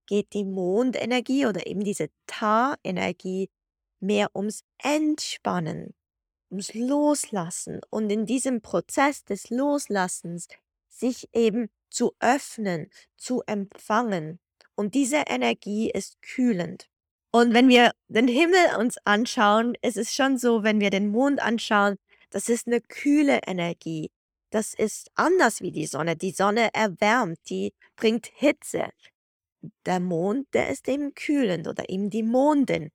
geht 0.06 0.32
die 0.34 0.44
Mondenergie 0.44 1.46
oder 1.46 1.66
eben 1.66 1.84
diese 1.84 2.08
Ta-Energie 2.26 3.50
mehr 4.00 4.30
ums 4.34 4.64
Entspannen, 4.78 5.94
ums 6.50 6.74
Loslassen 6.74 7.80
und 7.90 8.10
in 8.10 8.26
diesem 8.26 8.62
Prozess 8.62 9.24
des 9.24 9.50
Loslassens 9.50 10.48
sich 10.88 11.28
eben 11.34 11.70
zu 11.90 12.14
öffnen, 12.20 12.90
zu 13.16 13.42
empfangen. 13.46 14.40
Und 14.76 14.94
diese 14.94 15.24
Energie 15.28 15.90
ist 15.90 16.22
kühlend. 16.22 16.88
Und 17.32 17.54
wenn 17.54 17.68
wir 17.68 17.92
den 18.08 18.28
Himmel 18.28 18.76
uns 18.78 18.98
anschauen, 19.04 19.74
ist 19.82 19.98
es 19.98 20.14
schon 20.14 20.38
so, 20.38 20.62
wenn 20.64 20.80
wir 20.80 20.90
den 20.90 21.10
Mond 21.10 21.40
anschauen, 21.42 21.96
das 22.30 22.48
ist 22.48 22.66
'ne 22.68 22.80
kühle 22.82 23.40
Energie. 23.46 24.10
Das 24.52 24.74
ist 24.74 25.10
anders 25.14 25.62
wie 25.62 25.72
die 25.72 25.86
Sonne. 25.86 26.14
Die 26.14 26.30
Sonne 26.30 26.68
erwärmt, 26.74 27.38
die 27.48 27.72
bringt 27.96 28.26
Hitze. 28.34 28.90
Der 29.86 30.00
Mond, 30.00 30.46
der 30.54 30.70
ist 30.70 30.88
eben 30.88 31.14
kühlend 31.14 31.68
oder 31.68 31.88
eben 31.90 32.10
die 32.10 32.22
Mondin. 32.22 32.90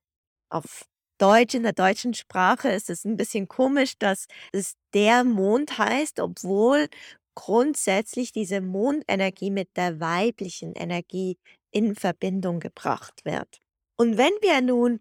Auf 0.50 0.86
Deutsch 1.18 1.54
in 1.54 1.64
der 1.64 1.72
deutschen 1.74 2.14
Sprache 2.14 2.70
ist 2.70 2.90
es 2.90 3.04
'n 3.06 3.16
bisschen 3.16 3.48
komisch, 3.48 3.94
dass 3.98 4.26
es 4.52 4.74
der 4.94 5.24
Mond 5.24 5.78
heißt, 5.78 6.20
obwohl 6.20 6.88
grundsätzlich 7.36 8.32
diese 8.32 8.60
Mondenergie 8.62 9.50
mit 9.50 9.70
der 9.76 10.00
weiblichen 10.00 10.74
Energie 10.74 11.38
in 11.72 11.94
Verbindung 11.96 12.60
gebracht 12.60 13.24
wird. 13.24 13.60
Und 13.98 14.18
wenn 14.18 14.32
wir 14.42 14.60
nun 14.62 15.00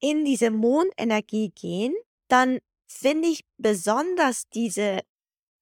in 0.00 0.24
diese 0.24 0.50
Mondenergie 0.50 1.50
gehen, 1.54 1.94
dann 2.28 2.60
finde 2.88 3.28
ich 3.28 3.42
besonders 3.58 4.48
diese 4.54 5.00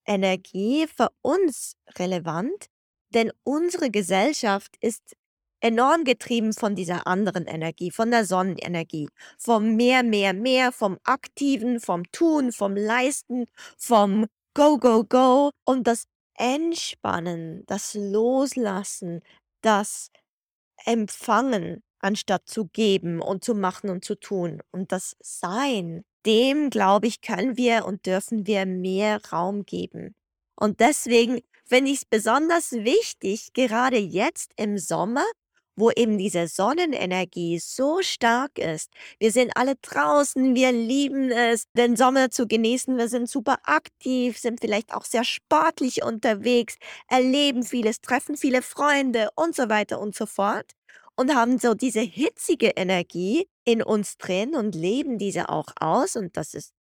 Energie 0.07 0.87
für 0.87 1.11
uns 1.23 1.77
relevant, 1.99 2.67
denn 3.15 3.33
unsere 3.45 3.91
Gesellschaft 3.91 4.77
ist 4.81 5.15
enorm 5.61 6.05
getrieben 6.05 6.53
von 6.53 6.75
dieser 6.77 7.07
anderen 7.07 7.47
Energie, 7.47 7.91
von 7.91 8.11
der 8.11 8.27
Sonnenenergie, 8.27 9.09
vom 9.39 9.77
Mehr, 9.77 10.03
Mehr, 10.03 10.35
Mehr, 10.35 10.73
vom 10.73 10.99
Aktiven, 11.05 11.81
vom 11.81 12.05
Tun, 12.13 12.53
vom 12.53 12.77
Leisten, 12.77 13.47
vom 13.79 14.27
Go, 14.55 14.79
Go, 14.79 15.05
Go 15.05 15.51
und 15.65 15.87
das 15.87 16.05
Entspannen, 16.37 17.65
das 17.67 17.95
Loslassen, 17.95 19.23
das 19.63 20.11
Empfangen, 20.85 21.83
anstatt 22.01 22.49
zu 22.49 22.67
geben 22.67 23.21
und 23.23 23.45
zu 23.45 23.55
machen 23.55 23.89
und 23.91 24.05
zu 24.05 24.17
tun 24.17 24.61
und 24.73 24.93
das 24.93 25.17
Sein, 25.21 26.05
dem, 26.27 26.71
glaube 26.71 27.07
ich, 27.07 27.21
können 27.21 27.57
wir 27.57 27.85
und 27.87 28.07
dürfen 28.07 28.47
wir 28.47 28.67
mehr 28.67 29.21
Raum 29.33 29.65
geben. 29.65 30.15
Und 30.57 30.81
deswegen 30.81 31.41
finde 31.65 31.91
ich's 31.91 32.05
besonders 32.05 32.73
wichtig, 32.73 33.53
gerade 33.53 33.99
jetzt 33.99 34.53
im 34.57 34.79
Sommer, 34.79 35.25
wo 35.77 35.91
eben 35.91 36.19
diese 36.19 36.47
Sonnenenergie 36.47 37.59
so 37.59 38.01
stark 38.03 38.59
ist. 38.59 38.91
Wir 39.19 39.33
sind 39.33 39.57
alle 39.57 39.75
draußen, 39.77 40.55
wir 40.55 40.73
lieben 40.73 41.31
es, 41.31 41.65
den 41.77 41.97
Sommer 41.97 42.31
zu 42.31 42.47
genießen. 42.47 42.97
Wir 42.97 43.09
sind 43.09 43.29
super 43.29 43.59
aktiv, 43.65 44.39
sind 44.39 44.61
vielleicht 44.61 44.95
auch 44.95 45.05
sehr 45.05 45.25
sportlich 45.25 46.05
unterwegs, 46.05 46.77
erleben 47.09 47.65
vieles, 47.65 48.01
treffen 48.01 48.37
viele 48.37 48.63
Freunde 48.63 49.31
und 49.35 49.57
so 49.57 49.69
weiter 49.69 50.01
und 50.01 50.15
so 50.15 50.27
fort 50.27 50.73
und 51.17 51.35
haben 51.35 51.59
so 51.59 51.75
diese 51.75 52.01
hitzige 52.01 52.69
Energie 52.77 53.49
in 53.65 53.83
uns 53.83 54.17
drin 54.19 54.55
und 54.55 54.75
leben 54.75 55.19
diese 55.19 55.49
auch 55.49 55.69
aus 55.81 56.17
und 56.17 56.37
das 56.37 56.55
ist 56.55 56.73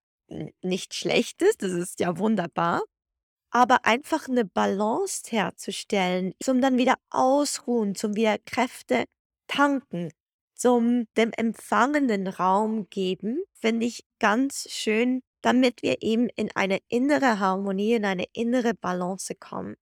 nichts 0.61 0.95
Schlechtes, 0.97 1.57
das 1.57 1.71
ist 1.71 1.99
ja 1.99 2.17
wunderbar. 2.17 2.83
Aber 3.51 3.85
einfach 3.85 4.27
'ne 4.29 4.45
Balance 4.45 5.23
herzustellen, 5.29 6.33
zum 6.43 6.61
dann 6.61 6.77
wieder 6.77 6.95
ausruhen, 7.11 7.95
zum 7.95 8.15
wieder 8.15 8.37
Kräfte 8.45 9.05
tanken, 9.47 10.11
zum 10.55 11.07
dem 11.17 11.31
Empfangenden 11.33 12.27
Raum 12.27 12.89
geben, 12.89 13.43
finde 13.53 13.85
ich 13.87 14.05
ganz 14.19 14.67
schön, 14.71 15.21
damit 15.41 15.83
wir 15.83 16.01
eben 16.03 16.29
in 16.35 16.51
eine 16.55 16.79
innere 16.89 17.39
Harmonie, 17.39 17.93
in 17.95 18.05
eine 18.05 18.25
innere 18.33 18.73
Balance 18.75 19.35
kommen. 19.35 19.75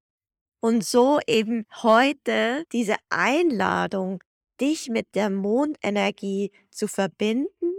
Und 0.62 0.86
so 0.86 1.20
eben 1.28 1.66
heute 1.84 2.66
diese 2.74 2.96
Einladung, 3.10 4.24
dich 4.62 4.90
mit 4.90 5.16
der 5.16 5.30
Mondenergie 5.32 6.52
zu 6.72 6.88
verbinden 6.88 7.74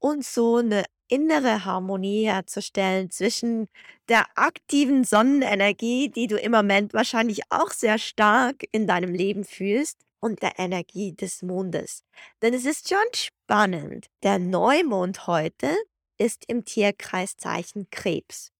und 0.00 0.24
so 0.24 0.58
'ne 0.62 0.84
innere 1.08 1.64
Harmonie 1.64 2.26
herzustellen 2.26 3.10
zwischen 3.10 3.68
der 4.08 4.26
aktiven 4.36 5.04
Sonnenenergie, 5.04 6.10
die 6.10 6.26
du 6.26 6.36
im 6.38 6.52
Moment 6.52 6.94
wahrscheinlich 6.94 7.42
auch 7.50 7.70
sehr 7.72 7.98
stark 7.98 8.64
in 8.72 8.86
deinem 8.88 9.14
Leben 9.14 9.44
fühlst 9.44 9.98
und 10.20 10.42
der 10.42 10.58
Energie 10.58 11.14
des 11.14 11.42
Mondes. 11.42 12.04
Denn 12.42 12.54
es 12.54 12.64
ist 12.66 12.88
schon 12.88 12.98
spannend. 13.14 14.08
Der 14.24 14.38
Neumond 14.40 15.26
heute 15.28 15.76
ist 16.18 16.44
im 16.48 16.64
Tierkreiszeichen 16.64 17.88
Krebs. 17.90 18.52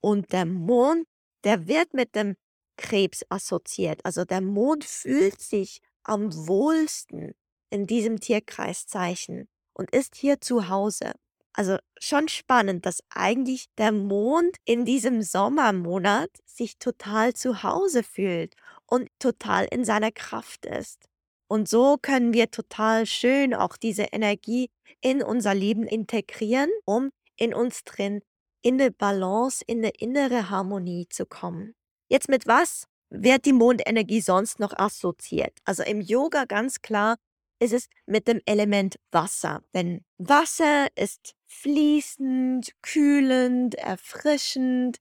Und 0.00 0.32
der 0.32 0.46
Mond, 0.46 1.06
der 1.44 1.68
wird 1.68 1.94
mit 1.94 2.14
dem 2.16 2.36
Krebs 2.76 3.24
assoziiert. 3.28 4.00
Also 4.04 4.24
der 4.24 4.40
Mond 4.40 4.84
fühlt 4.84 5.40
sich 5.40 5.80
am 6.04 6.32
wohlsten 6.46 7.32
in 7.70 7.86
diesem 7.86 8.20
Tierkreiszeichen 8.20 9.48
und 9.74 9.90
ist 9.90 10.16
hier 10.16 10.40
zu 10.40 10.68
Hause. 10.68 11.12
Also 11.52 11.78
schon 11.98 12.28
spannend, 12.28 12.86
dass 12.86 13.00
eigentlich 13.10 13.66
der 13.76 13.92
Mond 13.92 14.56
in 14.64 14.84
diesem 14.84 15.22
Sommermonat 15.22 16.30
sich 16.46 16.78
total 16.78 17.34
zu 17.34 17.62
Hause 17.62 18.02
fühlt 18.02 18.54
und 18.86 19.08
total 19.18 19.66
in 19.70 19.84
seiner 19.84 20.12
Kraft 20.12 20.66
ist. 20.66 21.08
Und 21.48 21.68
so 21.68 21.96
können 22.00 22.32
wir 22.32 22.50
total 22.50 23.06
schön 23.06 23.54
auch 23.54 23.76
diese 23.76 24.04
Energie 24.04 24.70
in 25.00 25.22
unser 25.22 25.54
Leben 25.54 25.84
integrieren, 25.84 26.70
um 26.84 27.10
in 27.36 27.54
uns 27.54 27.82
drin 27.84 28.20
in 28.62 28.80
eine 28.80 28.90
Balance, 28.90 29.64
in 29.66 29.78
eine 29.78 29.90
innere 29.98 30.50
Harmonie 30.50 31.06
zu 31.08 31.26
kommen. 31.26 31.74
Jetzt 32.08 32.28
mit 32.28 32.46
was 32.46 32.84
wird 33.10 33.44
die 33.44 33.52
Mondenergie 33.52 34.20
sonst 34.20 34.60
noch 34.60 34.72
assoziiert? 34.76 35.58
Also 35.64 35.82
im 35.82 36.00
Yoga 36.00 36.44
ganz 36.44 36.80
klar 36.80 37.16
ist 37.60 37.72
es 37.72 37.88
mit 38.06 38.26
dem 38.26 38.40
Element 38.46 38.98
Wasser. 39.10 39.62
Denn 39.74 40.04
Wasser 40.18 40.88
ist 40.96 41.34
fließend, 41.46 42.72
kühlend, 42.82 43.74
erfrischend. 43.74 44.98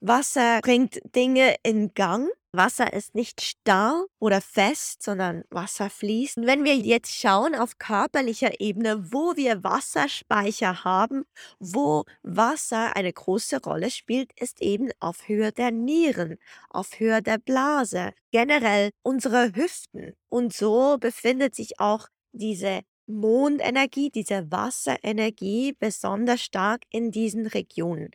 Wasser 0.00 0.60
bringt 0.60 1.00
Dinge 1.14 1.56
in 1.64 1.92
Gang 1.94 2.30
Wasser 2.52 2.92
ist 2.92 3.14
nicht 3.14 3.42
starr 3.42 4.06
oder 4.18 4.40
fest, 4.40 5.02
sondern 5.02 5.44
Wasser 5.50 5.90
fließt. 5.90 6.38
Und 6.38 6.46
wenn 6.46 6.64
wir 6.64 6.76
jetzt 6.76 7.14
schauen 7.14 7.54
auf 7.54 7.78
körperlicher 7.78 8.60
Ebene, 8.60 9.12
wo 9.12 9.36
wir 9.36 9.62
Wasserspeicher 9.62 10.84
haben, 10.84 11.24
wo 11.58 12.04
Wasser 12.22 12.96
eine 12.96 13.12
große 13.12 13.62
Rolle 13.62 13.90
spielt, 13.90 14.32
ist 14.40 14.62
eben 14.62 14.90
auf 14.98 15.28
Höhe 15.28 15.52
der 15.52 15.70
Nieren, 15.72 16.38
auf 16.70 16.98
Höhe 16.98 17.22
der 17.22 17.38
Blase, 17.38 18.12
generell 18.30 18.90
unsere 19.02 19.54
Hüften. 19.54 20.14
Und 20.30 20.54
so 20.54 20.96
befindet 20.98 21.54
sich 21.54 21.78
auch 21.80 22.08
diese 22.32 22.80
Mondenergie, 23.06 24.10
diese 24.10 24.50
Wasserenergie 24.50 25.74
besonders 25.78 26.42
stark 26.42 26.82
in 26.90 27.10
diesen 27.10 27.46
Regionen. 27.46 28.10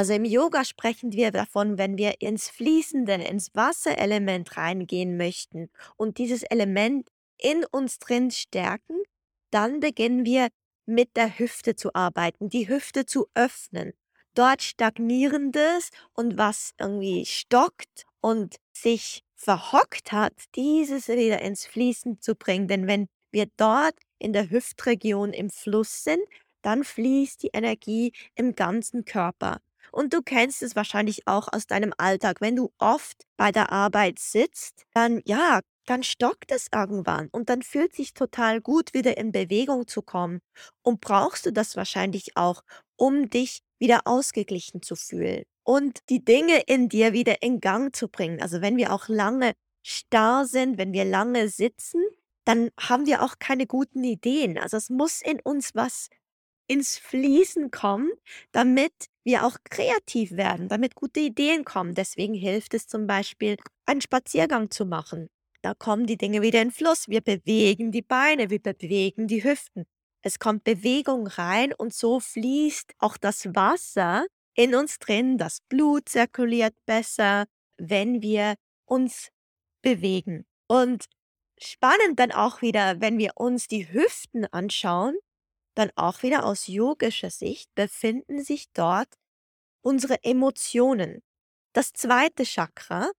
Also 0.00 0.14
im 0.14 0.24
Yoga 0.24 0.64
sprechen 0.64 1.12
wir 1.12 1.30
davon, 1.30 1.76
wenn 1.76 1.98
wir 1.98 2.22
ins 2.22 2.48
Fließende, 2.48 3.12
ins 3.16 3.50
Wasserelement 3.52 4.56
reingehen 4.56 5.18
möchten 5.18 5.68
und 5.98 6.16
dieses 6.16 6.42
Element 6.42 7.10
in 7.36 7.66
uns 7.70 7.98
drin 7.98 8.30
stärken, 8.30 8.96
dann 9.50 9.78
beginnen 9.78 10.24
wir 10.24 10.48
mit 10.86 11.18
der 11.18 11.38
Hüfte 11.38 11.76
zu 11.76 11.94
arbeiten, 11.94 12.48
die 12.48 12.66
Hüfte 12.66 13.04
zu 13.04 13.26
öffnen. 13.34 13.92
Dort 14.32 14.62
stagnierendes 14.62 15.90
und 16.14 16.38
was 16.38 16.72
irgendwie 16.78 17.26
stockt 17.26 18.06
und 18.22 18.56
sich 18.72 19.22
verhockt 19.34 20.12
hat, 20.12 20.32
dieses 20.54 21.08
wieder 21.08 21.42
ins 21.42 21.66
Fließen 21.66 22.22
zu 22.22 22.36
bringen. 22.36 22.68
Denn 22.68 22.86
wenn 22.86 23.06
wir 23.32 23.48
dort 23.58 23.96
in 24.18 24.32
der 24.32 24.48
Hüftregion 24.48 25.34
im 25.34 25.50
Fluss 25.50 26.04
sind, 26.04 26.22
dann 26.62 26.84
fließt 26.84 27.42
die 27.42 27.50
Energie 27.52 28.14
im 28.34 28.54
ganzen 28.54 29.04
Körper. 29.04 29.60
Und 29.92 30.12
du 30.12 30.22
kennst 30.22 30.62
es 30.62 30.76
wahrscheinlich 30.76 31.26
auch 31.26 31.48
aus 31.52 31.66
deinem 31.66 31.92
Alltag. 31.98 32.40
Wenn 32.40 32.56
du 32.56 32.72
oft 32.78 33.26
bei 33.36 33.52
der 33.52 33.72
Arbeit 33.72 34.18
sitzt, 34.18 34.84
dann 34.94 35.20
ja, 35.24 35.60
dann 35.86 36.02
stockt 36.02 36.52
es 36.52 36.68
irgendwann 36.72 37.28
und 37.32 37.48
dann 37.48 37.62
fühlt 37.62 37.94
sich 37.94 38.14
total 38.14 38.60
gut, 38.60 38.94
wieder 38.94 39.16
in 39.18 39.32
Bewegung 39.32 39.88
zu 39.88 40.02
kommen. 40.02 40.40
Und 40.82 41.00
brauchst 41.00 41.46
du 41.46 41.52
das 41.52 41.76
wahrscheinlich 41.76 42.36
auch, 42.36 42.62
um 42.96 43.28
dich 43.30 43.60
wieder 43.78 44.02
ausgeglichen 44.04 44.82
zu 44.82 44.94
fühlen 44.94 45.44
und 45.64 45.98
die 46.08 46.24
Dinge 46.24 46.60
in 46.66 46.88
dir 46.88 47.12
wieder 47.12 47.42
in 47.42 47.60
Gang 47.60 47.94
zu 47.94 48.08
bringen. 48.08 48.40
Also 48.40 48.60
wenn 48.60 48.76
wir 48.76 48.92
auch 48.92 49.08
lange 49.08 49.52
starr 49.82 50.46
sind, 50.46 50.78
wenn 50.78 50.92
wir 50.92 51.04
lange 51.04 51.48
sitzen, 51.48 52.02
dann 52.44 52.70
haben 52.78 53.06
wir 53.06 53.22
auch 53.22 53.36
keine 53.38 53.66
guten 53.66 54.04
Ideen. 54.04 54.58
Also 54.58 54.76
es 54.76 54.90
muss 54.90 55.20
in 55.22 55.40
uns 55.40 55.74
was 55.74 56.08
ins 56.70 56.98
Fließen 56.98 57.72
kommen, 57.72 58.12
damit 58.52 58.92
wir 59.24 59.44
auch 59.44 59.56
kreativ 59.68 60.30
werden, 60.30 60.68
damit 60.68 60.94
gute 60.94 61.18
Ideen 61.18 61.64
kommen. 61.64 61.96
Deswegen 61.96 62.32
hilft 62.32 62.74
es 62.74 62.86
zum 62.86 63.08
Beispiel, 63.08 63.56
einen 63.86 64.00
Spaziergang 64.00 64.70
zu 64.70 64.86
machen. 64.86 65.28
Da 65.62 65.74
kommen 65.74 66.06
die 66.06 66.16
Dinge 66.16 66.42
wieder 66.42 66.62
in 66.62 66.70
Fluss. 66.70 67.08
Wir 67.08 67.22
bewegen 67.22 67.90
die 67.90 68.02
Beine, 68.02 68.50
wir 68.50 68.60
bewegen 68.60 69.26
die 69.26 69.42
Hüften. 69.42 69.84
Es 70.22 70.38
kommt 70.38 70.62
Bewegung 70.62 71.26
rein 71.26 71.72
und 71.72 71.92
so 71.92 72.20
fließt 72.20 72.92
auch 72.98 73.16
das 73.16 73.46
Wasser 73.46 74.26
in 74.54 74.76
uns 74.76 75.00
drin. 75.00 75.38
Das 75.38 75.62
Blut 75.68 76.08
zirkuliert 76.08 76.74
besser, 76.86 77.46
wenn 77.78 78.22
wir 78.22 78.54
uns 78.84 79.30
bewegen. 79.82 80.46
Und 80.68 81.06
spannend 81.58 82.20
dann 82.20 82.30
auch 82.30 82.62
wieder, 82.62 83.00
wenn 83.00 83.18
wir 83.18 83.32
uns 83.34 83.66
die 83.66 83.92
Hüften 83.92 84.46
anschauen, 84.52 85.16
dann 85.74 85.90
auch 85.96 86.22
wieder 86.22 86.44
aus 86.44 86.66
yogischer 86.66 87.30
Sicht 87.30 87.74
befinden 87.74 88.42
sich 88.42 88.70
dort 88.72 89.08
unsere 89.82 90.22
Emotionen. 90.24 91.22
Das 91.72 91.92
zweite 91.92 92.44
Chakra, 92.44 93.10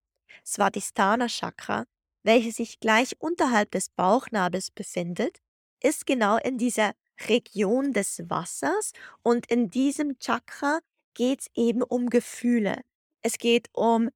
Svadhisthana 0.46 1.28
Chakra, 1.28 1.84
welches 2.24 2.56
sich 2.56 2.80
gleich 2.80 3.20
unterhalb 3.20 3.70
des 3.72 3.88
Bauchnabels 3.90 4.70
befindet, 4.70 5.38
ist 5.82 6.06
genau 6.06 6.36
in 6.38 6.58
dieser 6.58 6.92
Region 7.28 7.92
des 7.92 8.20
Wassers 8.28 8.92
und 9.22 9.46
in 9.50 9.70
diesem 9.70 10.18
Chakra 10.18 10.80
geht 11.14 11.40
es 11.42 11.46
eben 11.54 11.82
um 11.82 12.08
Gefühle. 12.10 12.82
Es 13.22 13.38
geht 13.38 13.68
um 13.72 14.10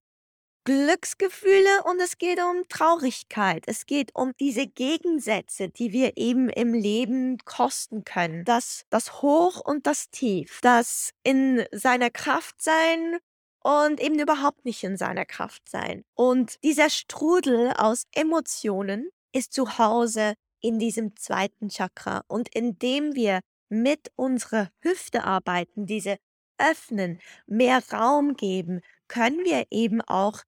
Glücksgefühle 0.67 1.85
und 1.85 2.01
es 2.01 2.19
geht 2.19 2.41
um 2.41 2.65
Traurigkeit. 2.69 3.63
Es 3.69 3.87
geht 3.87 4.11
um 4.17 4.33
diese 4.41 4.67
Gegensätze, 4.67 5.69
die 5.69 5.93
wir 5.93 6.17
eben 6.17 6.49
im 6.49 6.75
Leben 6.75 7.39
kosten 7.45 8.03
können. 8.05 8.45
Das, 8.45 8.85
das 8.91 9.23
Hoch 9.23 9.61
und 9.61 9.87
das 9.87 10.11
Tief. 10.11 10.59
Das 10.63 11.13
in 11.23 11.65
seiner 11.71 12.11
Kraft 12.11 12.61
sein 12.61 13.19
und 13.61 14.01
eben 14.01 14.19
überhaupt 14.19 14.65
nicht 14.65 14.83
in 14.83 14.97
seiner 14.97 15.25
Kraft 15.25 15.69
sein. 15.69 16.05
Und 16.15 16.57
dieser 16.65 16.91
Strudel 16.91 17.73
aus 17.77 18.09
Emotionen 18.13 19.09
ist 19.33 19.53
zu 19.53 19.79
Hause 19.79 20.35
in 20.61 20.81
diesem 20.81 21.15
zweiten 21.15 21.69
Chakra. 21.69 22.23
Und 22.27 22.53
indem 22.53 23.15
wir 23.15 23.39
mit 23.69 24.11
unserer 24.17 24.71
Hüfte 24.81 25.23
arbeiten, 25.23 25.87
diese 25.87 26.17
öffnen, 26.59 27.21
mehr 27.47 27.81
Raum 27.93 28.35
geben, 28.35 28.81
können 29.07 29.45
wir 29.45 29.67
eben 29.71 30.01
auch 30.01 30.43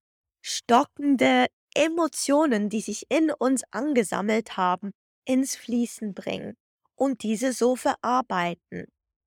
stockende 0.48 1.46
Emotionen, 1.74 2.68
die 2.70 2.80
sich 2.80 3.06
in 3.10 3.30
uns 3.30 3.62
angesammelt 3.70 4.56
haben, 4.56 4.92
ins 5.24 5.56
Fließen 5.56 6.14
bringen 6.14 6.56
und 6.96 7.22
diese 7.22 7.52
so 7.52 7.76
verarbeiten. 7.76 8.86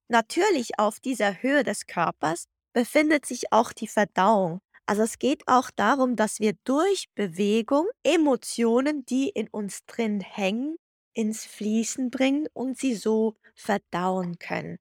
Natürlich 0.09 0.79
auf 0.79 0.99
dieser 0.99 1.41
Höhe 1.41 1.63
des 1.63 1.87
Körpers 1.87 2.45
befindet 2.73 3.25
sich 3.25 3.53
auch 3.53 3.71
die 3.71 3.87
Verdauung. 3.87 4.59
Also 4.85 5.03
es 5.03 5.19
geht 5.19 5.47
auch 5.47 5.69
darum, 5.73 6.15
dass 6.15 6.39
wir 6.39 6.53
durch 6.65 7.05
Bewegung 7.15 7.87
Emotionen, 8.03 9.05
die 9.05 9.29
in 9.29 9.47
uns 9.49 9.85
drin 9.85 10.19
hängen, 10.19 10.75
ins 11.13 11.45
Fließen 11.45 12.09
bringen 12.09 12.47
und 12.53 12.77
sie 12.77 12.95
so 12.95 13.35
verdauen 13.53 14.39
können. 14.39 14.79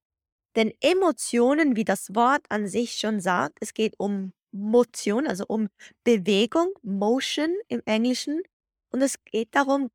Denn 0.57 0.72
Emotionen, 0.81 1.76
wie 1.76 1.85
das 1.85 2.14
Wort 2.14 2.44
an 2.48 2.66
sich 2.66 2.94
schon 2.94 3.20
sagt, 3.20 3.59
es 3.61 3.74
geht 3.74 3.94
um 3.98 4.33
Motion, 4.52 5.26
also 5.26 5.44
um 5.46 5.68
Bewegung, 6.04 6.72
Motion 6.82 7.54
im 7.68 7.82
Englischen. 7.84 8.42
Und 8.90 9.02
es 9.02 9.22
geht 9.24 9.54
darum, 9.54 9.90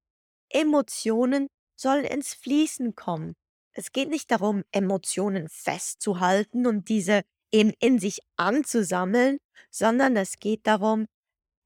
Emotionen 0.49 1.47
sollen 1.75 2.05
ins 2.05 2.33
Fließen 2.33 2.95
kommen. 2.95 3.35
Es 3.73 3.91
geht 3.91 4.09
nicht 4.09 4.31
darum, 4.31 4.63
Emotionen 4.71 5.49
festzuhalten 5.49 6.65
und 6.65 6.87
diese 6.87 7.23
eben 7.51 7.73
in 7.79 7.99
sich 7.99 8.19
anzusammeln, 8.37 9.37
sondern 9.69 10.15
es 10.15 10.39
geht 10.39 10.65
darum, 10.65 11.07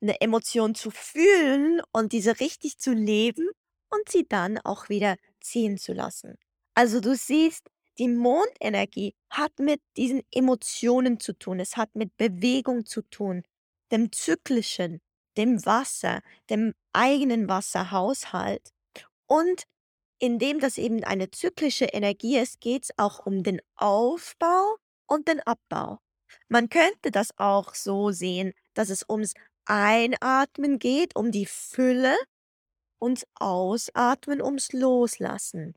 eine 0.02 0.20
Emotion 0.22 0.76
zu 0.76 0.92
fühlen 0.92 1.82
und 1.92 2.14
diese 2.14 2.40
richtig 2.40 2.80
zu 2.80 2.94
leben 2.94 3.50
und 3.90 4.10
sie 4.10 4.28
dann 4.28 4.58
auch 4.60 4.90
wieder 4.90 5.18
ziehen 5.42 5.78
zu 5.78 5.94
lassen. 5.94 6.36
Also 6.74 7.00
du 7.00 7.16
siehst, 7.16 7.70
die 8.00 8.08
Mondenergie 8.08 9.14
hat 9.30 9.60
mit 9.60 9.82
diesen 9.98 10.24
Emotionen 10.32 11.20
zu 11.20 11.34
tun, 11.34 11.60
es 11.60 11.78
hat 11.78 11.94
mit 11.96 12.16
Bewegung 12.18 12.86
zu 12.86 13.02
tun, 13.02 13.44
dem 13.92 14.12
Zyklischen, 14.12 15.02
dem 15.38 15.66
Wasser, 15.66 16.22
dem 16.50 16.74
eigenen 16.94 17.50
Wasserhaushalt. 17.50 18.72
Und 19.28 19.64
indem 20.18 20.60
das 20.60 20.78
eben 20.78 21.04
eine 21.04 21.30
zyklische 21.32 21.86
Energie 21.86 22.38
ist, 22.38 22.60
geht 22.62 22.86
es 22.86 22.98
auch 22.98 23.26
um 23.26 23.44
den 23.44 23.62
Aufbau 23.76 24.78
und 25.06 25.28
den 25.28 25.40
Abbau. 25.42 26.00
Man 26.48 26.70
könnte 26.70 27.12
das 27.12 27.38
auch 27.38 27.76
so 27.76 28.12
sehen, 28.12 28.54
dass 28.74 28.90
es 28.90 29.06
ums 29.10 29.34
Einatmen 29.66 30.80
geht, 30.80 31.16
um 31.16 31.32
die 31.32 31.46
Fülle 31.46 32.16
und 33.00 33.26
ausatmen 33.36 34.42
ums 34.42 34.74
Loslassen. 34.74 35.76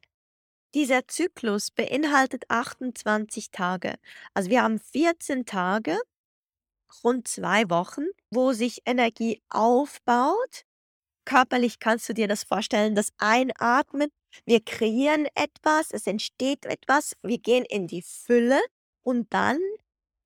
Dieser 0.74 1.06
Zyklus 1.06 1.70
beinhaltet 1.70 2.44
28 2.48 3.50
Tage. 3.50 3.96
Also 4.32 4.48
wir 4.48 4.62
haben 4.62 4.78
14 4.78 5.44
Tage, 5.44 5.98
rund 7.04 7.28
zwei 7.28 7.68
Wochen, 7.68 8.04
wo 8.30 8.52
sich 8.52 8.82
Energie 8.86 9.42
aufbaut. 9.50 10.64
Körperlich 11.24 11.78
kannst 11.78 12.08
du 12.08 12.14
dir 12.14 12.26
das 12.26 12.44
vorstellen, 12.44 12.94
das 12.94 13.12
Einatmen. 13.18 14.08
Wir 14.46 14.64
kreieren 14.64 15.28
etwas, 15.34 15.90
es 15.90 16.06
entsteht 16.06 16.64
etwas, 16.64 17.12
wir 17.22 17.38
gehen 17.38 17.64
in 17.66 17.86
die 17.86 18.02
Fülle 18.02 18.60
und 19.02 19.32
dann 19.32 19.60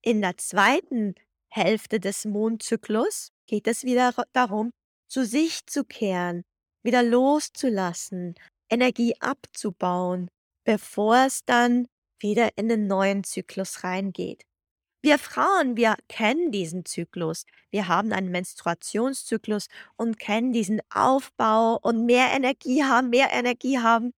in 0.01 0.23
der 0.23 0.37
zweiten 0.37 1.17
Hälfte 1.49 1.99
des 1.99 2.25
Mondzyklus 2.25 3.33
geht 3.47 3.67
es 3.67 3.83
wieder 3.83 4.15
darum, 4.33 4.71
zu 5.09 5.25
sich 5.25 5.67
zu 5.67 5.85
kehren, 5.85 6.45
wieder 6.85 7.03
loszulassen, 7.03 8.37
Energie 8.71 9.15
abzubauen, 9.21 10.29
bevor 10.67 11.27
es 11.27 11.45
dann 11.45 11.87
wieder 12.19 12.51
in 12.57 12.69
den 12.69 12.87
neuen 12.87 13.25
Zyklus 13.25 13.85
reingeht. 13.85 14.43
Wir 15.03 15.19
Frauen, 15.19 15.77
wir 15.77 15.95
kennen 16.09 16.51
diesen 16.51 16.85
Zyklus. 16.85 17.45
Wir 17.71 17.87
haben 17.87 18.13
einen 18.13 18.31
Menstruationszyklus 18.31 19.69
und 19.97 20.19
kennen 20.19 20.53
diesen 20.53 20.81
Aufbau 20.93 21.79
und 21.81 22.05
mehr 22.05 22.33
Energie 22.33 22.83
haben, 22.85 23.11
mehr 23.11 23.33
Energie 23.33 23.79
haben 23.79 24.13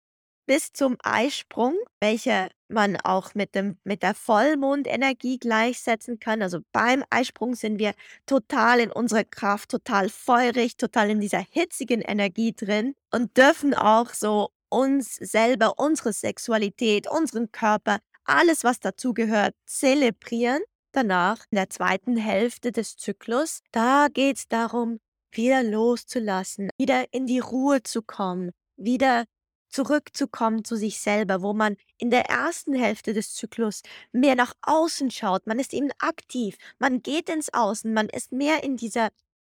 bis 0.48 0.72
zum 0.72 0.96
Eisprung, 1.04 1.76
welche 2.00 2.50
man 2.70 2.96
auch 2.98 3.36
mit, 3.36 3.54
dem, 3.54 3.78
mit 3.84 4.02
der 4.02 4.14
Vollmondenergie 4.14 5.40
gleichsetzen 5.40 6.20
kann. 6.20 6.42
Also 6.42 6.60
beim 6.72 7.04
Eisprung 7.10 7.56
sind 7.56 7.80
wir 7.80 7.94
total 8.26 8.80
in 8.80 8.92
unserer 8.92 9.26
Kraft, 9.26 9.72
total 9.72 10.08
feurig, 10.08 10.78
total 10.78 11.10
in 11.10 11.20
dieser 11.20 11.46
hitzigen 11.52 12.02
Energie 12.02 12.54
drin 12.54 12.96
und 13.12 13.36
dürfen 13.38 13.74
auch 13.74 14.14
so 14.14 14.52
uns 14.70 15.16
selber, 15.16 15.78
unsere 15.78 16.14
Sexualität, 16.14 17.10
unseren 17.10 17.52
Körper, 17.52 18.00
alles, 18.26 18.64
was 18.64 18.80
dazugehört, 18.80 19.56
zelebrieren. 19.66 20.62
Danach, 20.92 21.46
in 21.52 21.58
der 21.58 21.70
zweiten 21.70 22.18
Hälfte 22.18 22.72
des 22.72 22.98
Zyklus, 22.98 23.62
da 23.72 24.08
geht 24.12 24.38
es 24.38 24.48
darum, 24.48 25.00
wieder 25.32 25.64
loszulassen, 25.64 26.70
wieder 26.78 27.06
in 27.12 27.26
die 27.26 27.40
Ruhe 27.40 27.84
zu 27.84 28.02
kommen, 28.02 28.52
wieder 28.78 29.26
zurückzukommen 29.70 30.64
zu 30.64 30.76
sich 30.76 31.00
selber, 31.00 31.42
wo 31.42 31.54
man 31.54 31.76
in 31.98 32.10
der 32.10 32.30
ersten 32.30 32.74
Hälfte 32.74 33.14
des 33.14 33.34
Zyklus 33.34 33.82
mehr 34.12 34.36
nach 34.36 34.54
außen 34.62 35.12
schaut. 35.12 35.46
Man 35.46 35.60
ist 35.60 35.74
eben 35.74 35.92
aktiv, 36.00 36.56
man 36.80 37.02
geht 37.02 37.30
ins 37.30 37.54
Außen, 37.54 37.94
man 37.94 38.10
ist 38.10 38.32
mehr 38.32 38.64
in 38.64 38.78
dieser 38.78 39.10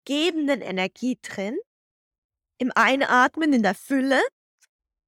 gebenden 0.06 0.62
Energie 0.62 1.18
drin, 1.22 1.58
im 2.58 2.72
Einatmen, 2.76 3.54
in 3.54 3.64
der 3.64 3.76
Fülle. 3.76 4.22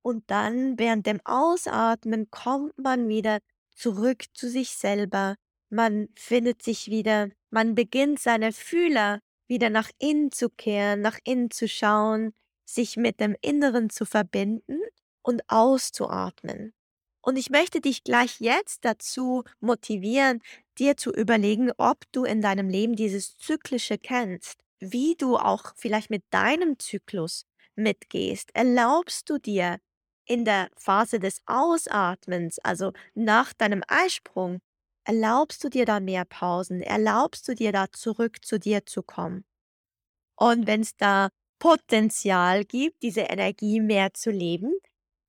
Und 0.03 0.29
dann 0.29 0.77
während 0.77 1.07
dem 1.07 1.21
Ausatmen 1.23 2.29
kommt 2.29 2.77
man 2.77 3.07
wieder 3.07 3.39
zurück 3.73 4.25
zu 4.33 4.49
sich 4.49 4.71
selber. 4.71 5.35
Man 5.69 6.09
findet 6.15 6.61
sich 6.61 6.87
wieder, 6.87 7.29
man 7.49 7.73
beginnt 7.73 8.19
seine 8.19 8.51
Fühler 8.51 9.19
wieder 9.47 9.69
nach 9.69 9.89
innen 9.99 10.31
zu 10.31 10.49
kehren, 10.49 11.01
nach 11.01 11.19
innen 11.23 11.51
zu 11.51 11.67
schauen, 11.67 12.33
sich 12.65 12.97
mit 12.97 13.19
dem 13.19 13.35
Inneren 13.41 13.89
zu 13.89 14.05
verbinden 14.05 14.79
und 15.21 15.41
auszuatmen. 15.47 16.73
Und 17.21 17.37
ich 17.37 17.49
möchte 17.49 17.79
dich 17.79 18.03
gleich 18.03 18.41
jetzt 18.41 18.83
dazu 18.83 19.43
motivieren, 19.61 20.41
dir 20.77 20.97
zu 20.97 21.13
überlegen, 21.13 21.71
ob 21.77 22.03
du 22.11 22.25
in 22.25 22.41
deinem 22.41 22.67
Leben 22.67 22.97
dieses 22.97 23.37
Zyklische 23.37 23.97
kennst, 23.97 24.59
wie 24.79 25.15
du 25.15 25.37
auch 25.37 25.73
vielleicht 25.77 26.09
mit 26.09 26.23
deinem 26.29 26.77
Zyklus 26.77 27.45
mitgehst. 27.75 28.49
Erlaubst 28.53 29.29
du 29.29 29.37
dir 29.37 29.79
in 30.25 30.45
der 30.45 30.69
Phase 30.77 31.19
des 31.19 31.41
Ausatmens, 31.45 32.59
also 32.59 32.93
nach 33.13 33.53
deinem 33.53 33.83
Eisprung, 33.87 34.59
erlaubst 35.05 35.63
du 35.63 35.69
dir 35.69 35.85
da 35.85 35.99
mehr 35.99 36.25
Pausen, 36.25 36.81
erlaubst 36.81 37.47
du 37.47 37.55
dir 37.55 37.71
da 37.71 37.91
zurück 37.91 38.43
zu 38.43 38.59
dir 38.59 38.85
zu 38.85 39.03
kommen. 39.03 39.43
Und 40.35 40.67
wenn 40.67 40.81
es 40.81 40.95
da 40.95 41.29
Potenzial 41.59 42.65
gibt, 42.65 43.03
diese 43.03 43.21
Energie 43.21 43.79
mehr 43.79 44.13
zu 44.13 44.31
leben, 44.31 44.73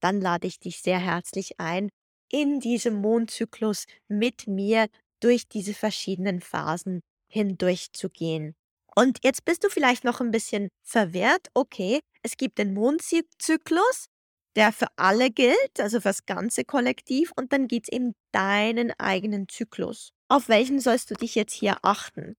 dann 0.00 0.20
lade 0.20 0.46
ich 0.46 0.58
dich 0.58 0.80
sehr 0.80 0.98
herzlich 0.98 1.60
ein, 1.60 1.90
in 2.30 2.60
diesem 2.60 3.00
Mondzyklus 3.00 3.84
mit 4.08 4.46
mir 4.46 4.88
durch 5.20 5.48
diese 5.48 5.74
verschiedenen 5.74 6.40
Phasen 6.40 7.00
hindurchzugehen. 7.28 8.54
Und 8.96 9.18
jetzt 9.22 9.44
bist 9.44 9.64
du 9.64 9.68
vielleicht 9.68 10.04
noch 10.04 10.20
ein 10.20 10.30
bisschen 10.30 10.68
verwirrt. 10.82 11.48
Okay, 11.54 12.00
es 12.22 12.36
gibt 12.36 12.58
den 12.58 12.74
Mondzyklus, 12.74 14.06
der 14.56 14.72
für 14.72 14.86
alle 14.96 15.30
gilt, 15.30 15.80
also 15.80 16.00
für 16.00 16.08
das 16.08 16.26
ganze 16.26 16.64
Kollektiv, 16.64 17.32
und 17.36 17.52
dann 17.52 17.68
gibt 17.68 17.88
es 17.88 17.92
eben 17.92 18.14
deinen 18.32 18.92
eigenen 18.98 19.48
Zyklus. 19.48 20.12
Auf 20.28 20.48
welchen 20.48 20.80
sollst 20.80 21.10
du 21.10 21.14
dich 21.14 21.34
jetzt 21.34 21.52
hier 21.52 21.76
achten? 21.82 22.36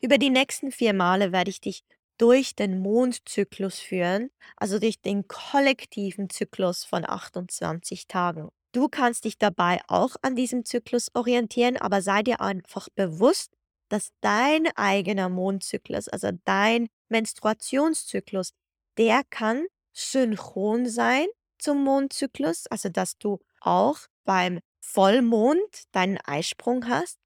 Über 0.00 0.18
die 0.18 0.30
nächsten 0.30 0.72
vier 0.72 0.94
Male 0.94 1.32
werde 1.32 1.50
ich 1.50 1.60
dich 1.60 1.84
durch 2.18 2.54
den 2.54 2.80
Mondzyklus 2.80 3.78
führen, 3.78 4.30
also 4.56 4.78
durch 4.78 5.00
den 5.00 5.28
kollektiven 5.28 6.30
Zyklus 6.30 6.84
von 6.84 7.08
28 7.08 8.06
Tagen. 8.06 8.48
Du 8.72 8.88
kannst 8.88 9.24
dich 9.24 9.38
dabei 9.38 9.80
auch 9.86 10.16
an 10.22 10.34
diesem 10.34 10.64
Zyklus 10.64 11.08
orientieren, 11.14 11.76
aber 11.76 12.00
sei 12.00 12.22
dir 12.22 12.40
einfach 12.40 12.88
bewusst, 12.94 13.52
dass 13.88 14.10
dein 14.22 14.66
eigener 14.76 15.28
Mondzyklus, 15.28 16.08
also 16.08 16.30
dein 16.44 16.88
Menstruationszyklus, 17.10 18.52
der 18.96 19.22
kann 19.28 19.66
synchron 19.92 20.88
sein 20.88 21.26
zum 21.62 21.82
Mondzyklus, 21.84 22.66
also 22.68 22.88
dass 22.88 23.18
du 23.18 23.38
auch 23.60 23.98
beim 24.24 24.60
Vollmond 24.80 25.60
deinen 25.92 26.18
Eisprung 26.18 26.88
hast 26.88 27.18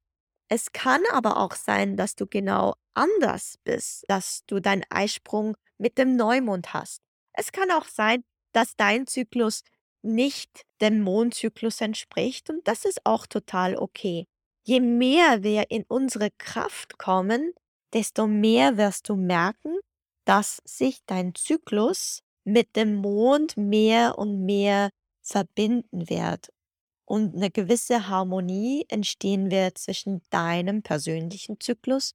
es 0.49 0.73
kann 0.73 1.03
aber 1.13 1.39
auch 1.39 1.55
sein, 1.55 1.97
dass 1.97 2.15
du 2.15 2.27
genau 2.27 2.75
anders 2.95 3.57
bist, 3.65 4.05
dass 4.09 4.45
du 4.47 4.61
deinen 4.61 4.85
Eisprung 4.91 5.57
mit 5.79 5.99
dem 5.99 6.17
Neumond 6.17 6.73
hast. 6.73 7.03
Es 7.33 7.53
kann 7.53 7.71
auch 7.71 7.87
sein, 7.87 8.25
dass 8.53 8.77
dein 8.77 9.07
Zyklus 9.07 9.63
nicht 10.03 10.63
dem 10.81 11.01
Mondzyklus 11.01 11.81
entspricht 11.81 12.49
und 12.49 12.67
das 12.69 12.85
ist 12.85 13.05
auch 13.05 13.27
total 13.27 13.77
okay. 13.77 14.27
Je 14.65 14.81
mehr 14.81 15.43
wir 15.43 15.71
in 15.71 15.85
unsere 15.89 16.31
Kraft 16.39 16.99
kommen, 16.99 17.53
desto 17.93 18.27
mehr 18.27 18.77
wirst 18.77 19.09
du 19.09 19.17
merken, 19.17 19.77
dass 20.25 20.63
sich 20.65 21.01
dein 21.07 21.35
Zyklus 21.35 22.23
mit 22.47 22.77
dem 22.77 22.95
Mond 22.95 23.57
mehr 23.57 24.19
und 24.19 24.45
mehr 24.45 24.91
verbinden 25.23 26.09
wird 26.09 26.49
und 27.05 27.35
eine 27.35 27.51
gewisse 27.51 28.09
Harmonie 28.09 28.85
entstehen 28.89 29.51
wird 29.51 29.79
zwischen 29.79 30.23
deinem 30.31 30.83
persönlichen 30.83 31.59
Zyklus 31.61 32.13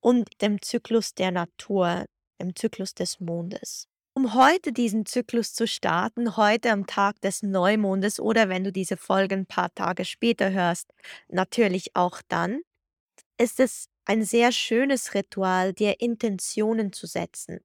und 0.00 0.28
dem 0.40 0.60
Zyklus 0.62 1.14
der 1.14 1.30
Natur, 1.30 2.06
dem 2.40 2.56
Zyklus 2.56 2.94
des 2.94 3.20
Mondes. 3.20 3.86
Um 4.16 4.34
heute 4.34 4.72
diesen 4.72 5.06
Zyklus 5.06 5.54
zu 5.54 5.66
starten, 5.66 6.36
heute 6.36 6.70
am 6.70 6.86
Tag 6.86 7.20
des 7.20 7.42
Neumondes 7.42 8.20
oder 8.20 8.48
wenn 8.48 8.64
du 8.64 8.70
diese 8.70 8.96
Folge 8.96 9.34
ein 9.34 9.46
paar 9.46 9.74
Tage 9.74 10.04
später 10.04 10.52
hörst, 10.52 10.92
natürlich 11.28 11.96
auch 11.96 12.22
dann, 12.28 12.60
ist 13.38 13.60
es 13.60 13.88
ein 14.04 14.24
sehr 14.24 14.52
schönes 14.52 15.14
Ritual, 15.14 15.72
dir 15.72 16.00
Intentionen 16.00 16.92
zu 16.92 17.06
setzen. 17.06 17.60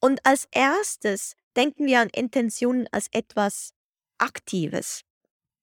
Und 0.00 0.24
als 0.24 0.46
erstes 0.50 1.34
denken 1.56 1.86
wir 1.86 2.00
an 2.00 2.08
Intentionen 2.10 2.88
als 2.92 3.08
etwas 3.12 3.72
Aktives. 4.18 5.02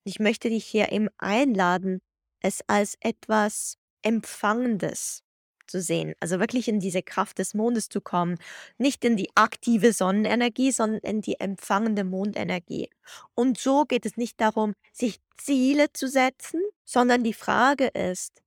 Ich 0.04 0.20
möchte 0.20 0.50
dich 0.50 0.66
hier 0.66 0.92
eben 0.92 1.10
einladen, 1.18 2.02
es 2.42 2.62
als 2.68 2.96
etwas 3.00 3.78
Empfangendes 4.02 5.24
zu 5.68 5.82
sehen. 5.82 6.14
Also 6.20 6.40
wirklich 6.40 6.68
in 6.68 6.80
diese 6.80 7.02
Kraft 7.02 7.40
des 7.40 7.54
Mondes 7.54 7.90
zu 7.90 8.02
kommen. 8.02 8.38
Nicht 8.78 9.04
in 9.04 9.18
die 9.18 9.30
aktive 9.36 9.94
Sonnenenergie, 9.94 10.72
sondern 10.72 11.00
in 11.00 11.22
die 11.22 11.40
empfangende 11.40 12.04
Mondenergie. 12.04 12.90
Und 13.34 13.58
so 13.58 13.86
geht 13.86 14.06
es 14.06 14.18
nicht 14.18 14.40
darum, 14.40 14.74
sich 14.92 15.20
Ziele 15.38 15.92
zu 15.92 16.08
setzen, 16.08 16.62
sondern 16.84 17.24
die 17.24 17.34
Frage 17.34 17.88
ist, 17.88 18.44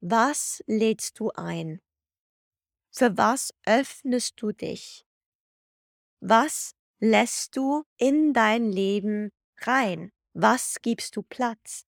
was 0.00 0.62
lädst 0.66 1.18
du 1.18 1.30
ein? 1.32 1.80
Für 2.92 3.16
was 3.16 3.52
öffnest 3.66 4.34
du 4.40 4.52
dich? 4.52 5.04
Was 6.20 6.72
lässt 6.98 7.56
du 7.56 7.84
in 7.96 8.32
dein 8.32 8.70
Leben 8.70 9.30
rein? 9.62 10.12
Was 10.34 10.76
gibst 10.82 11.16
du 11.16 11.22
Platz? 11.22 11.84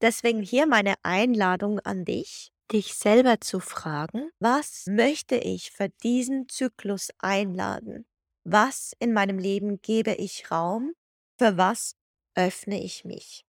Deswegen 0.00 0.42
hier 0.42 0.66
meine 0.66 0.94
Einladung 1.02 1.80
an 1.80 2.04
dich, 2.04 2.50
dich 2.72 2.94
selber 2.94 3.40
zu 3.40 3.60
fragen, 3.60 4.30
was 4.38 4.86
möchte 4.86 5.36
ich 5.36 5.70
für 5.70 5.90
diesen 6.02 6.48
Zyklus 6.48 7.10
einladen? 7.18 8.06
Was 8.44 8.92
in 8.98 9.12
meinem 9.12 9.38
Leben 9.38 9.80
gebe 9.80 10.14
ich 10.14 10.50
Raum? 10.50 10.94
Für 11.38 11.56
was 11.56 11.94
öffne 12.34 12.82
ich 12.82 13.04
mich? 13.04 13.44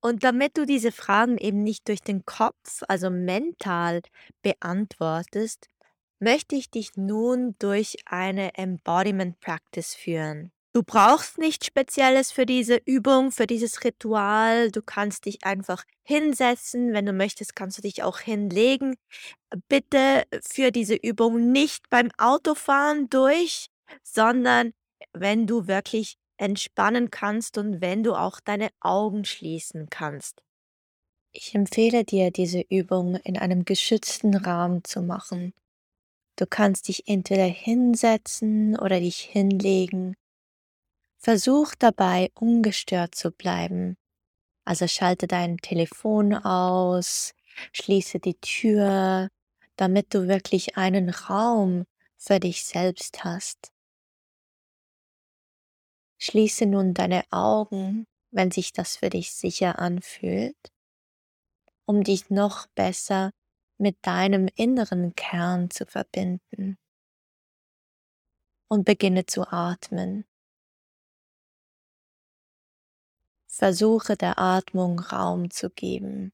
Und 0.00 0.24
damit 0.24 0.56
du 0.56 0.64
diese 0.64 0.92
Fragen 0.92 1.38
eben 1.38 1.62
nicht 1.62 1.88
durch 1.88 2.00
den 2.00 2.24
Kopf, 2.24 2.82
also 2.88 3.10
mental 3.10 4.00
beantwortest, 4.42 5.68
möchte 6.20 6.56
ich 6.56 6.70
dich 6.70 6.96
nun 6.96 7.54
durch 7.58 7.96
eine 8.06 8.54
Embodiment 8.54 9.40
Practice 9.40 9.94
führen. 9.94 10.52
Du 10.74 10.82
brauchst 10.82 11.38
nichts 11.38 11.66
Spezielles 11.66 12.30
für 12.30 12.46
diese 12.46 12.76
Übung, 12.84 13.32
für 13.32 13.46
dieses 13.46 13.82
Ritual. 13.84 14.70
Du 14.70 14.82
kannst 14.82 15.24
dich 15.24 15.42
einfach 15.44 15.84
hinsetzen. 16.04 16.92
Wenn 16.92 17.06
du 17.06 17.12
möchtest, 17.12 17.56
kannst 17.56 17.78
du 17.78 17.82
dich 17.82 18.02
auch 18.02 18.20
hinlegen. 18.20 18.94
Bitte 19.68 20.24
führ 20.46 20.70
diese 20.70 20.94
Übung 20.94 21.50
nicht 21.50 21.88
beim 21.90 22.10
Autofahren 22.18 23.08
durch, 23.08 23.70
sondern 24.02 24.72
wenn 25.12 25.46
du 25.46 25.66
wirklich 25.66 26.18
entspannen 26.36 27.10
kannst 27.10 27.58
und 27.58 27.80
wenn 27.80 28.04
du 28.04 28.14
auch 28.14 28.38
deine 28.38 28.68
Augen 28.80 29.24
schließen 29.24 29.88
kannst. 29.90 30.42
Ich 31.32 31.54
empfehle 31.54 32.04
dir, 32.04 32.30
diese 32.30 32.60
Übung 32.60 33.16
in 33.16 33.36
einem 33.36 33.64
geschützten 33.64 34.34
Rahmen 34.36 34.84
zu 34.84 35.02
machen. 35.02 35.52
Du 36.38 36.46
kannst 36.46 36.86
dich 36.86 37.08
entweder 37.08 37.46
hinsetzen 37.46 38.78
oder 38.78 39.00
dich 39.00 39.18
hinlegen. 39.18 40.14
Versuch 41.18 41.74
dabei 41.76 42.30
ungestört 42.34 43.16
zu 43.16 43.32
bleiben. 43.32 43.96
Also 44.64 44.86
schalte 44.86 45.26
dein 45.26 45.56
Telefon 45.56 46.34
aus, 46.34 47.34
schließe 47.72 48.20
die 48.20 48.38
Tür, 48.38 49.30
damit 49.74 50.14
du 50.14 50.28
wirklich 50.28 50.76
einen 50.76 51.10
Raum 51.10 51.86
für 52.16 52.38
dich 52.38 52.64
selbst 52.64 53.24
hast. 53.24 53.72
Schließe 56.18 56.66
nun 56.66 56.94
deine 56.94 57.24
Augen, 57.32 58.06
wenn 58.30 58.52
sich 58.52 58.72
das 58.72 58.96
für 58.96 59.10
dich 59.10 59.32
sicher 59.32 59.80
anfühlt, 59.80 60.56
um 61.84 62.04
dich 62.04 62.30
noch 62.30 62.68
besser 62.76 63.32
mit 63.78 63.96
deinem 64.02 64.48
inneren 64.54 65.14
Kern 65.14 65.70
zu 65.70 65.86
verbinden. 65.86 66.78
Und 68.68 68.84
beginne 68.84 69.24
zu 69.24 69.50
atmen. 69.50 70.26
Versuche 73.46 74.16
der 74.16 74.38
Atmung 74.38 75.00
Raum 75.00 75.50
zu 75.50 75.70
geben. 75.70 76.32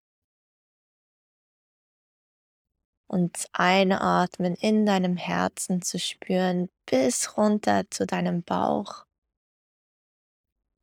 Und 3.06 3.48
einatmen 3.52 4.56
in 4.56 4.84
deinem 4.84 5.16
Herzen 5.16 5.82
zu 5.82 5.98
spüren 5.98 6.68
bis 6.86 7.36
runter 7.36 7.84
zu 7.90 8.06
deinem 8.06 8.42
Bauch 8.42 9.06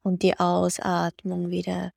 und 0.04 0.24
die 0.24 0.40
Ausatmung 0.40 1.50
wieder 1.50 1.94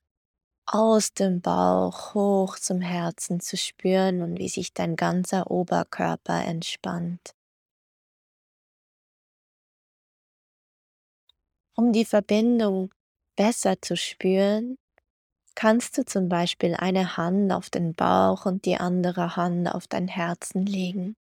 aus 0.67 1.13
dem 1.13 1.41
Bauch 1.41 2.15
hoch 2.15 2.59
zum 2.59 2.81
Herzen 2.81 3.41
zu 3.41 3.57
spüren 3.57 4.23
und 4.23 4.39
wie 4.39 4.49
sich 4.49 4.73
dein 4.73 4.97
ganzer 4.97 5.51
Oberkörper 5.51 6.45
entspannt. 6.45 7.35
Um 11.77 11.93
die 11.93 12.05
Verbindung 12.05 12.93
besser 13.37 13.81
zu 13.83 13.97
spüren, 13.97 14.79
kannst 15.55 15.99
du 15.99 16.05
zum 16.05 16.29
Beispiel 16.29 16.75
eine 16.75 17.17
Hand 17.17 17.53
auf 17.53 17.71
den 17.71 17.95
Bauch 17.95 18.47
und 18.47 18.65
die 18.65 18.77
andere 18.77 19.37
Hand 19.37 19.69
auf 19.69 19.87
dein 19.87 20.09
Herzen 20.09 20.67
legen. 20.67 21.17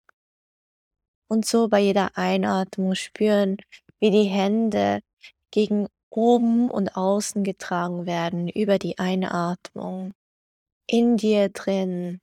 Und 1.29 1.47
so 1.47 1.69
bei 1.69 1.81
jeder 1.81 2.17
Einatmung 2.17 2.95
spüren, 2.95 3.57
wie 4.01 4.11
die 4.11 4.25
Hände 4.25 5.01
gegen 5.51 5.89
oben 6.17 6.71
und 6.71 6.97
außen 6.97 7.43
getragen 7.45 8.07
werden 8.07 8.49
über 8.49 8.79
die 8.79 8.99
Einatmung. 8.99 10.15
In 10.87 11.17
dir 11.17 11.49
drin 11.49 12.21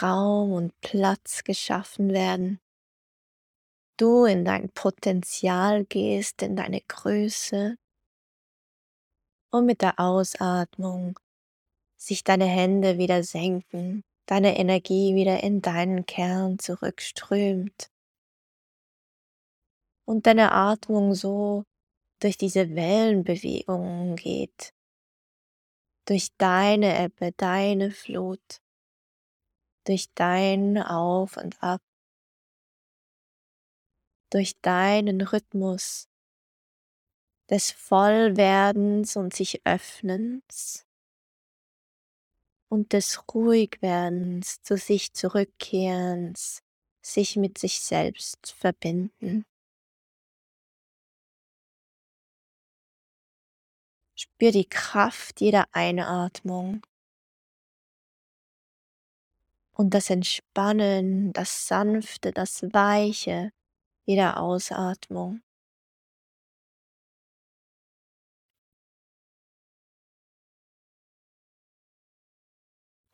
Raum 0.00 0.52
und 0.52 0.80
Platz 0.80 1.44
geschaffen 1.44 2.12
werden. 2.12 2.60
Du 3.96 4.24
in 4.24 4.44
dein 4.44 4.70
Potenzial 4.70 5.84
gehst, 5.84 6.42
in 6.42 6.56
deine 6.56 6.80
Größe. 6.80 7.76
Und 9.50 9.66
mit 9.66 9.82
der 9.82 10.00
Ausatmung 10.00 11.18
sich 11.96 12.24
deine 12.24 12.46
Hände 12.46 12.96
wieder 12.96 13.22
senken, 13.22 14.02
deine 14.26 14.56
Energie 14.56 15.14
wieder 15.14 15.42
in 15.42 15.60
deinen 15.60 16.06
Kern 16.06 16.58
zurückströmt. 16.58 17.90
Und 20.04 20.26
deine 20.26 20.52
Atmung 20.52 21.14
so 21.14 21.64
durch 22.22 22.36
diese 22.38 22.74
Wellenbewegungen 22.76 24.14
geht, 24.14 24.72
durch 26.06 26.28
deine 26.38 27.04
Ebbe, 27.04 27.32
deine 27.32 27.90
Flut, 27.90 28.62
durch 29.84 30.06
dein 30.14 30.78
Auf 30.78 31.36
und 31.36 31.60
Ab, 31.62 31.82
durch 34.30 34.60
deinen 34.60 35.20
Rhythmus 35.20 36.08
des 37.50 37.72
Vollwerdens 37.72 39.16
und 39.16 39.34
sich 39.34 39.60
Öffnens. 39.66 40.86
Und 42.68 42.94
des 42.94 43.22
Ruhigwerdens, 43.34 44.62
zu 44.62 44.78
sich 44.78 45.12
zurückkehrens, 45.12 46.62
sich 47.02 47.36
mit 47.36 47.58
sich 47.58 47.80
selbst 47.80 48.52
verbinden. 48.52 49.44
Spür 54.22 54.52
die 54.52 54.68
Kraft 54.68 55.40
jeder 55.40 55.64
Einatmung 55.72 56.82
und 59.72 59.92
das 59.94 60.08
Entspannen, 60.10 61.32
das 61.32 61.66
Sanfte, 61.66 62.32
das 62.32 62.62
Weiche 62.72 63.52
jeder 64.06 64.38
Ausatmung. 64.40 65.42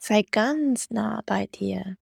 Sei 0.00 0.22
ganz 0.28 0.90
nah 0.90 1.22
bei 1.24 1.46
dir. 1.46 1.96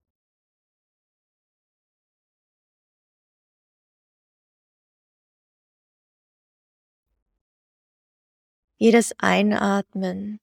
Jedes 8.84 9.14
Einatmen 9.16 10.40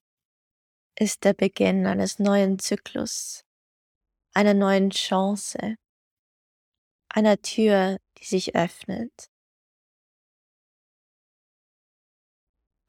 ist 0.97 1.25
der 1.25 1.34
Beginn 1.34 1.86
eines 1.86 2.17
neuen 2.17 2.58
Zyklus, 2.58 3.45
einer 4.34 4.56
neuen 4.56 4.89
Chance, 4.89 5.75
einer 7.10 7.39
Tür, 7.43 7.99
die 8.17 8.25
sich 8.25 8.56
öffnet. 8.56 9.30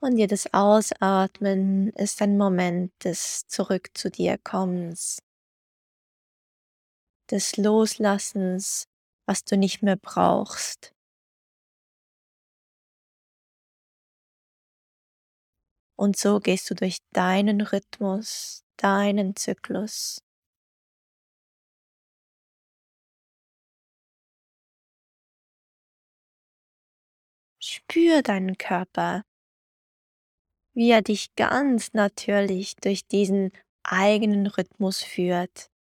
Und 0.01 0.17
jedes 0.17 0.55
Ausatmen 0.55 1.91
ist 1.97 2.23
ein 2.23 2.39
Moment 2.39 2.95
des 3.05 3.47
Zurück 3.47 3.91
zu 3.93 4.11
dir 4.11 4.39
kommens, 4.39 5.19
des 7.31 7.59
Loslassens, 7.59 8.89
was 9.27 9.45
du 9.45 9.59
nicht 9.59 9.83
mehr 9.83 9.97
brauchst, 9.97 10.95
Und 16.03 16.17
so 16.17 16.41
gehst 16.41 16.69
du 16.69 16.75
durch 16.75 16.99
deinen 17.13 17.61
Rhythmus, 17.61 18.65
deinen 18.77 19.37
Zyklus. 19.37 20.21
Spür 27.61 28.23
deinen 28.23 28.59
Körper, 28.59 29.23
wie 30.75 30.91
er 30.91 31.03
dich 31.03 31.37
ganz 31.37 31.93
natürlich 31.93 32.75
durch 32.75 33.07
diesen 33.07 33.53
eigenen 33.85 34.49
Rhythmus 34.49 35.05
führt. 35.05 35.72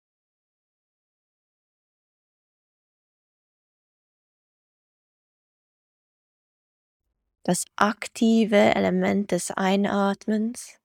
Das 7.43 7.65
aktive 7.75 8.75
Element 8.75 9.31
des 9.31 9.51
Einatmens 9.51 10.79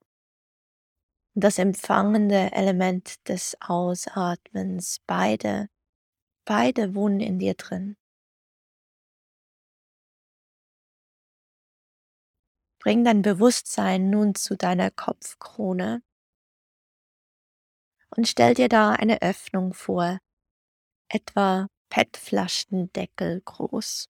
und 1.35 1.45
das 1.45 1.59
empfangende 1.59 2.53
Element 2.53 3.29
des 3.29 3.57
Ausatmens. 3.61 4.99
Beide, 5.07 5.69
beide 6.47 6.95
wohnen 6.95 7.21
in 7.21 7.39
dir 7.39 7.55
drin. 7.55 7.97
Bring 12.79 13.05
dein 13.05 13.23
Bewusstsein 13.23 14.11
nun 14.11 14.35
zu 14.35 14.57
deiner 14.57 14.91
Kopfkrone 14.91 16.03
und 18.17 18.29
stell 18.29 18.55
dir 18.55 18.69
da 18.69 18.93
eine 18.93 19.21
Öffnung 19.23 19.75
vor, 19.75 20.19
etwa 21.09 21.67
PET-Flaschendeckel 21.91 23.43
groß 23.45 24.09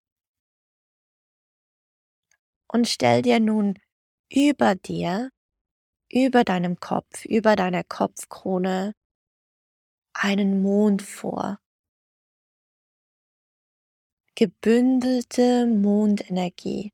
und 2.68 2.88
stell 2.88 3.22
dir 3.22 3.40
nun 3.40 3.79
über 4.33 4.74
dir, 4.74 5.31
über 6.11 6.44
deinem 6.44 6.79
Kopf, 6.81 7.24
über 7.24 7.57
deiner 7.57 7.85
Kopfkrone 7.85 8.92
einen 10.14 10.62
Mond 10.62 11.02
vor. 11.02 11.59
gebündelte 14.37 15.66
Mondenergie. 15.66 16.92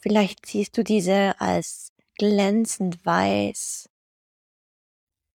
Vielleicht 0.00 0.44
siehst 0.44 0.76
du 0.76 0.82
diese 0.82 1.40
als 1.40 1.92
glänzend 2.18 3.06
weiß, 3.06 3.88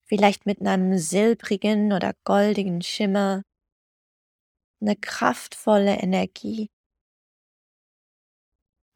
vielleicht 0.04 0.46
mit 0.46 0.62
einem 0.62 0.98
silbrigen 0.98 1.94
oder 1.94 2.14
goldigen 2.26 2.82
Schimmer, 2.82 3.44
eine 4.82 4.98
kraftvolle 4.98 5.96
Energie, 5.98 6.70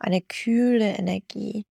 eine 0.04 0.22
kühle 0.22 0.98
Energie. 0.98 1.66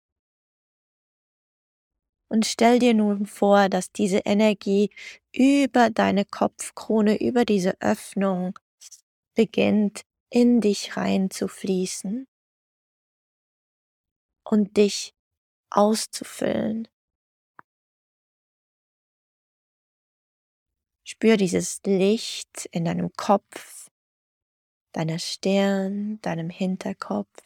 Und 2.32 2.46
stell 2.46 2.78
dir 2.78 2.94
nun 2.94 3.26
vor, 3.26 3.70
dass 3.70 3.92
diese 3.92 4.20
Energie 4.20 4.92
über 5.34 5.90
deine 5.90 6.26
Kopfkrone, 6.26 7.20
über 7.20 7.44
diese 7.44 7.82
Öffnung 7.82 8.58
beginnt 9.34 10.04
in 10.30 10.62
dich 10.62 10.96
reinzufließen 10.96 12.28
und 14.44 14.78
dich 14.78 15.16
auszufüllen. 15.72 16.88
Spür 21.04 21.38
dieses 21.38 21.82
Licht 21.84 22.68
in 22.72 22.86
deinem 22.86 23.12
Kopf, 23.14 23.90
deiner 24.92 25.18
Stirn, 25.18 26.22
deinem 26.22 26.52
Hinterkopf, 26.52 27.42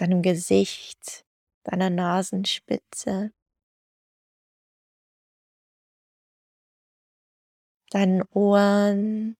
deinem 0.00 0.22
Gesicht, 0.22 1.24
deiner 1.64 1.90
Nasenspitze, 1.90 3.32
deinen 7.90 8.22
Ohren. 8.32 9.36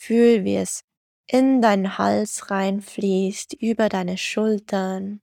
Fühl, 0.00 0.44
wie 0.44 0.56
es 0.56 0.84
in 1.26 1.60
deinen 1.60 1.98
Hals 1.98 2.50
reinfließt, 2.50 3.54
über 3.54 3.88
deine 3.88 4.16
Schultern, 4.16 5.20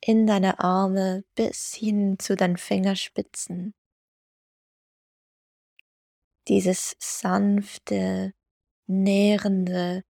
in 0.00 0.26
deine 0.26 0.60
Arme 0.60 1.24
bis 1.34 1.74
hin 1.74 2.18
zu 2.18 2.36
deinen 2.36 2.58
Fingerspitzen. 2.58 3.74
Dieses 6.46 6.94
sanfte, 7.00 8.34
nährende, 8.86 10.04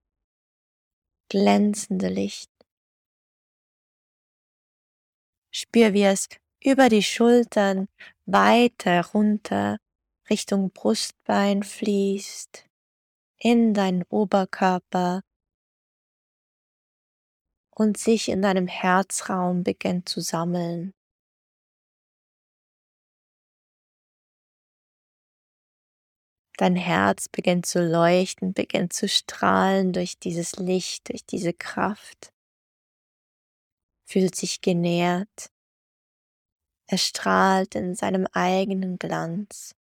glänzende 1.34 2.06
Licht. 2.06 2.48
Spür, 5.52 5.92
wie 5.92 6.04
es 6.04 6.28
über 6.62 6.88
die 6.88 7.02
Schultern 7.02 7.88
weiter 8.24 9.04
runter 9.06 9.78
Richtung 10.30 10.70
Brustbein 10.70 11.64
fließt, 11.64 12.66
in 13.38 13.74
deinen 13.74 14.04
Oberkörper 14.04 15.22
und 17.74 17.98
sich 17.98 18.28
in 18.28 18.40
deinem 18.40 18.68
Herzraum 18.68 19.64
beginnt 19.64 20.08
zu 20.08 20.20
sammeln. 20.20 20.92
Dein 26.56 26.76
Herz 26.76 27.28
beginnt 27.28 27.66
zu 27.66 27.80
leuchten, 27.80 28.52
beginnt 28.52 28.92
zu 28.92 29.08
strahlen 29.08 29.92
durch 29.92 30.18
dieses 30.18 30.56
Licht, 30.56 31.08
durch 31.10 31.26
diese 31.26 31.52
Kraft 31.52 32.32
fühlt 34.04 34.34
sich 34.34 34.60
genährt. 34.60 35.50
Er 36.86 36.98
strahlt 36.98 37.74
in 37.74 37.94
seinem 37.94 38.26
eigenen 38.32 38.98
Glanz. 38.98 39.74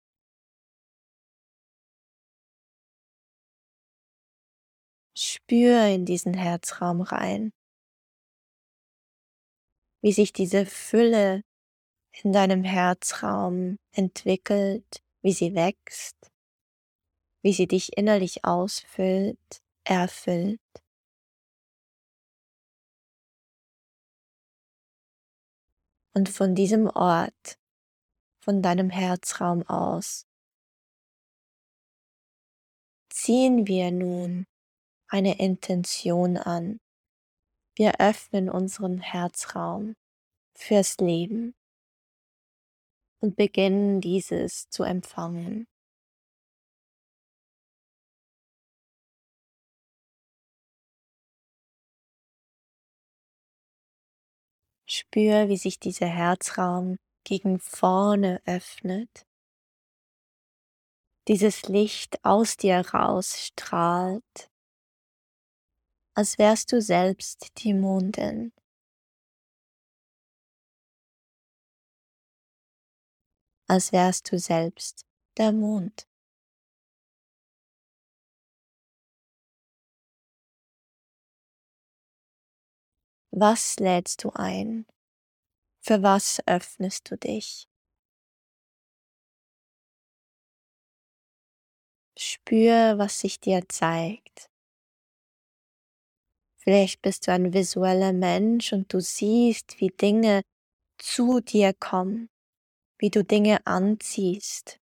Spür 5.17 5.87
in 5.87 6.05
diesen 6.05 6.33
Herzraum 6.33 7.01
rein, 7.01 7.51
wie 10.01 10.13
sich 10.13 10.31
diese 10.31 10.65
Fülle 10.65 11.43
in 12.23 12.31
deinem 12.31 12.63
Herzraum 12.63 13.77
entwickelt, 13.91 15.03
wie 15.21 15.33
sie 15.33 15.53
wächst, 15.53 16.30
wie 17.41 17.53
sie 17.53 17.67
dich 17.67 17.97
innerlich 17.97 18.45
ausfüllt, 18.45 19.61
erfüllt. 19.83 20.59
Und 26.13 26.29
von 26.29 26.55
diesem 26.55 26.87
Ort, 26.87 27.57
von 28.43 28.61
deinem 28.61 28.89
Herzraum 28.89 29.63
aus, 29.67 30.25
ziehen 33.09 33.67
wir 33.67 33.91
nun 33.91 34.45
eine 35.07 35.39
Intention 35.39 36.37
an. 36.37 36.79
Wir 37.75 37.99
öffnen 37.99 38.49
unseren 38.49 38.99
Herzraum 38.99 39.95
fürs 40.57 40.97
Leben 40.97 41.53
und 43.21 43.35
beginnen 43.35 44.01
dieses 44.01 44.69
zu 44.69 44.83
empfangen. 44.83 45.70
Spür, 55.01 55.49
wie 55.49 55.57
sich 55.57 55.79
dieser 55.79 56.05
Herzraum 56.05 56.99
gegen 57.23 57.59
vorne 57.59 58.39
öffnet. 58.45 59.25
Dieses 61.27 61.63
Licht 61.63 62.23
aus 62.23 62.55
dir 62.55 62.85
rausstrahlt, 62.93 64.51
als 66.13 66.37
wärst 66.37 66.71
du 66.71 66.81
selbst 66.81 67.63
die 67.63 67.73
Mondin. 67.73 68.53
Als 73.67 73.91
wärst 73.91 74.31
du 74.31 74.37
selbst 74.37 75.07
der 75.37 75.51
Mond. 75.51 76.07
Was 83.31 83.79
lädst 83.79 84.25
du 84.25 84.31
ein? 84.35 84.90
Für 85.83 86.03
was 86.03 86.39
öffnest 86.45 87.09
du 87.09 87.17
dich? 87.17 87.67
Spür, 92.17 92.99
was 92.99 93.19
sich 93.19 93.39
dir 93.39 93.67
zeigt. 93.67 94.49
Vielleicht 96.57 97.01
bist 97.01 97.25
du 97.27 97.31
ein 97.31 97.53
visueller 97.53 98.13
Mensch 98.13 98.73
und 98.73 98.93
du 98.93 99.01
siehst, 99.01 99.79
wie 99.79 99.89
Dinge 99.89 100.43
zu 100.99 101.39
dir 101.39 101.73
kommen, 101.73 102.29
wie 102.99 103.09
du 103.09 103.23
Dinge 103.23 103.65
anziehst. 103.65 104.79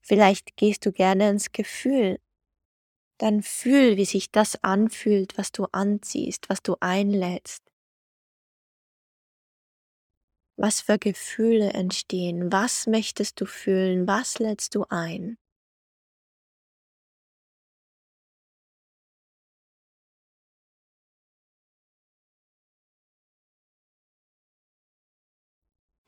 Vielleicht 0.00 0.56
gehst 0.56 0.86
du 0.86 0.92
gerne 0.92 1.30
ins 1.30 1.50
Gefühl 1.50 2.18
dann 3.18 3.42
fühl, 3.42 3.96
wie 3.96 4.04
sich 4.04 4.30
das 4.30 4.62
anfühlt, 4.62 5.38
was 5.38 5.52
du 5.52 5.66
anziehst, 5.72 6.48
was 6.48 6.62
du 6.62 6.76
einlädst. 6.80 7.65
Was 10.58 10.82
für 10.82 10.98
Gefühle 10.98 11.72
entstehen? 11.72 12.52
Was 12.52 12.86
möchtest 12.86 13.40
du 13.40 13.46
fühlen? 13.46 14.06
Was 14.06 14.38
lädst 14.38 14.74
du 14.74 14.84
ein? 14.90 15.38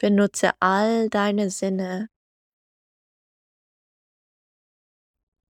Benutze 0.00 0.50
all 0.60 1.08
deine 1.08 1.50
Sinne, 1.50 2.08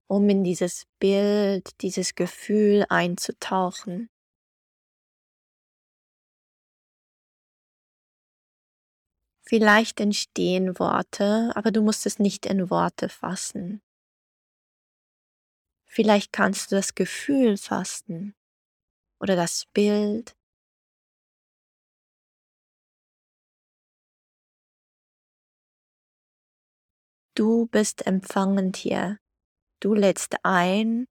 um 0.07 0.29
in 0.29 0.43
dieses 0.43 0.83
Bild, 0.99 1.69
dieses 1.81 2.13
Gefühl 2.15 2.85
einzutauchen. 2.89 4.09
Vielleicht 9.49 9.99
entstehen 9.99 10.77
Worte, 10.77 11.51
aber 11.55 11.71
du 11.71 11.81
musst 11.81 12.05
es 12.05 12.19
nicht 12.19 12.45
in 12.45 12.69
Worte 12.69 13.09
fassen. 13.09 13.81
Vielleicht 15.87 16.31
kannst 16.31 16.71
du 16.71 16.75
das 16.75 16.93
Gefühl 16.93 17.57
fassen 17.57 18.35
oder 19.19 19.35
das 19.35 19.65
Bild. 19.73 20.37
Du 27.33 27.65
bist 27.65 28.05
empfangend 28.05 28.77
hier. 28.77 29.17
Du 29.79 29.95
lädst 29.95 30.35
ein, 30.43 31.07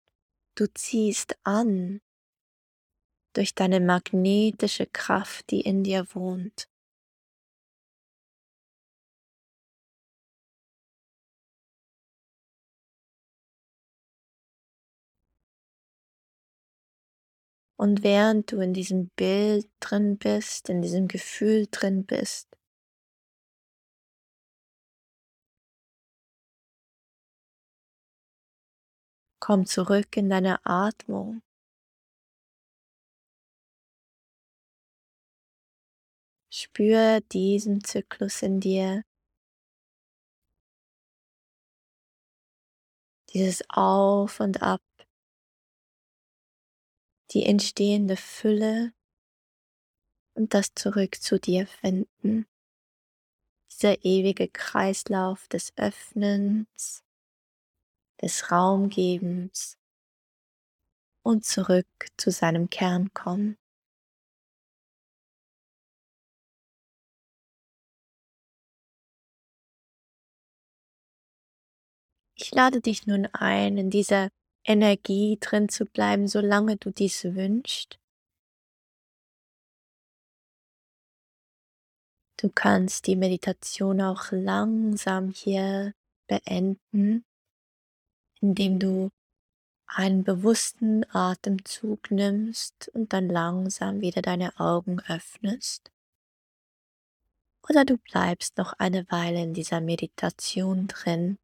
du 0.54 0.72
ziehst 0.72 1.36
an 1.42 2.00
durch 3.32 3.56
deine 3.56 3.80
magnetische 3.80 4.86
Kraft, 4.86 5.50
die 5.50 5.62
in 5.62 5.82
dir 5.82 6.06
wohnt. 6.14 6.68
Und 17.80 18.02
während 18.02 18.50
du 18.50 18.60
in 18.60 18.74
diesem 18.74 19.08
Bild 19.10 19.70
drin 19.80 20.18
bist, 20.18 20.68
in 20.68 20.82
diesem 20.82 21.06
Gefühl 21.06 21.68
drin 21.70 22.04
bist, 22.04 22.48
komm 29.40 29.64
zurück 29.66 30.16
in 30.16 30.28
deine 30.28 30.64
Atmung. 30.66 31.40
Spür 36.50 37.20
diesen 37.32 37.84
Zyklus 37.84 38.42
in 38.42 38.60
dir, 38.60 39.04
dieses 43.32 43.62
Auf 43.70 44.40
und 44.40 44.62
Ab, 44.62 44.80
die 47.32 47.44
entstehende 47.44 48.16
Fülle 48.16 48.92
und 50.34 50.54
das 50.54 50.74
Zurück 50.74 51.16
zu 51.20 51.38
dir 51.38 51.66
finden. 51.66 52.46
Dieser 53.70 54.04
ewige 54.04 54.48
Kreislauf 54.48 55.46
des 55.48 55.72
Öffnens, 55.76 57.04
des 58.22 58.50
Raumgebens 58.50 59.76
und 61.22 61.44
zurück 61.44 61.86
zu 62.16 62.30
seinem 62.30 62.70
Kern 62.70 63.12
kommen. 63.12 63.58
Ich 72.40 72.52
lade 72.52 72.80
dich 72.80 73.06
nun 73.06 73.26
ein, 73.26 73.76
in 73.76 73.90
dieser 73.90 74.30
Energie 74.68 75.38
drin 75.40 75.70
zu 75.70 75.86
bleiben, 75.86 76.28
solange 76.28 76.76
du 76.76 76.90
dies 76.90 77.24
wünschst. 77.24 77.98
Du 82.36 82.50
kannst 82.50 83.06
die 83.06 83.16
Meditation 83.16 84.00
auch 84.02 84.30
langsam 84.30 85.30
hier 85.30 85.94
beenden, 86.28 87.24
indem 88.40 88.78
du 88.78 89.08
einen 89.86 90.22
bewussten 90.22 91.04
Atemzug 91.12 92.10
nimmst 92.10 92.90
und 92.90 93.14
dann 93.14 93.28
langsam 93.28 94.02
wieder 94.02 94.20
deine 94.20 94.60
Augen 94.60 95.00
öffnest. 95.08 95.90
Oder 97.68 97.86
du 97.86 97.96
bleibst 97.96 98.58
noch 98.58 98.74
eine 98.74 99.10
Weile 99.10 99.42
in 99.42 99.54
dieser 99.54 99.80
Meditation 99.80 100.88
drin 100.88 101.38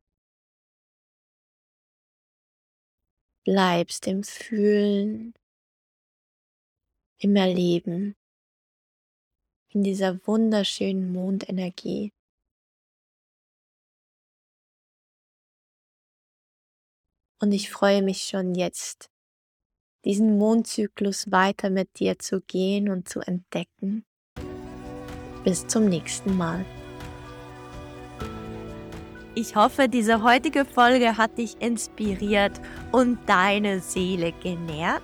bleibst 3.44 4.06
im 4.06 4.24
Fühlen, 4.24 5.34
im 7.18 7.36
Erleben, 7.36 8.16
in 9.68 9.82
dieser 9.82 10.26
wunderschönen 10.26 11.12
Mondenergie. 11.12 12.12
Und 17.40 17.52
ich 17.52 17.70
freue 17.70 18.02
mich 18.02 18.22
schon 18.22 18.54
jetzt, 18.54 19.10
diesen 20.04 20.38
Mondzyklus 20.38 21.30
weiter 21.30 21.70
mit 21.70 21.98
dir 21.98 22.18
zu 22.18 22.40
gehen 22.40 22.88
und 22.88 23.08
zu 23.08 23.20
entdecken. 23.20 24.04
Bis 25.44 25.66
zum 25.66 25.86
nächsten 25.86 26.36
Mal. 26.36 26.64
Ich 29.36 29.56
hoffe, 29.56 29.88
diese 29.88 30.22
heutige 30.22 30.64
Folge 30.64 31.16
hat 31.16 31.38
dich 31.38 31.60
inspiriert 31.60 32.52
und 32.92 33.18
deine 33.26 33.80
Seele 33.80 34.32
genährt. 34.32 35.02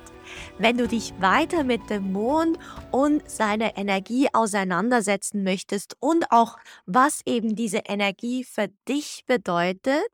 Wenn 0.57 0.79
du 0.79 0.87
dich 0.87 1.13
weiter 1.19 1.65
mit 1.65 1.91
dem 1.91 2.13
Mond 2.13 2.57
und 2.93 3.29
seiner 3.29 3.77
Energie 3.77 4.29
auseinandersetzen 4.33 5.43
möchtest 5.43 5.97
und 5.99 6.31
auch 6.31 6.59
was 6.87 7.23
eben 7.27 7.57
diese 7.57 7.79
Energie 7.79 8.45
für 8.45 8.69
dich 8.87 9.25
bedeutet, 9.27 10.07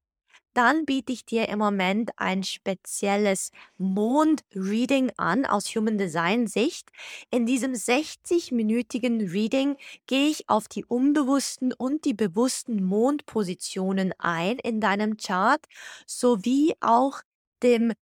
dann 0.57 0.87
biete 0.87 1.13
ich 1.13 1.27
dir 1.27 1.49
im 1.49 1.59
Moment 1.59 2.11
ein 2.17 2.43
spezielles 2.43 3.51
Mond-Reading 3.79 5.13
an 5.17 5.45
aus 5.45 5.67
Human 5.75 5.99
Design 5.99 6.47
Sicht. 6.47 6.91
In 7.31 7.45
diesem 7.47 7.73
60-minütigen 7.75 9.31
Reading 9.33 9.77
gehe 10.07 10.29
ich 10.29 10.49
auf 10.49 10.69
die 10.69 10.85
unbewussten 10.85 11.73
und 11.75 12.05
die 12.05 12.15
bewussten 12.15 12.83
Mondpositionen 12.83 14.15
ein 14.19 14.59
in 14.59 14.81
deinem 14.81 15.17
Chart, 15.19 15.61
sowie 16.07 16.75
auch 16.81 17.21
dem 17.63 17.93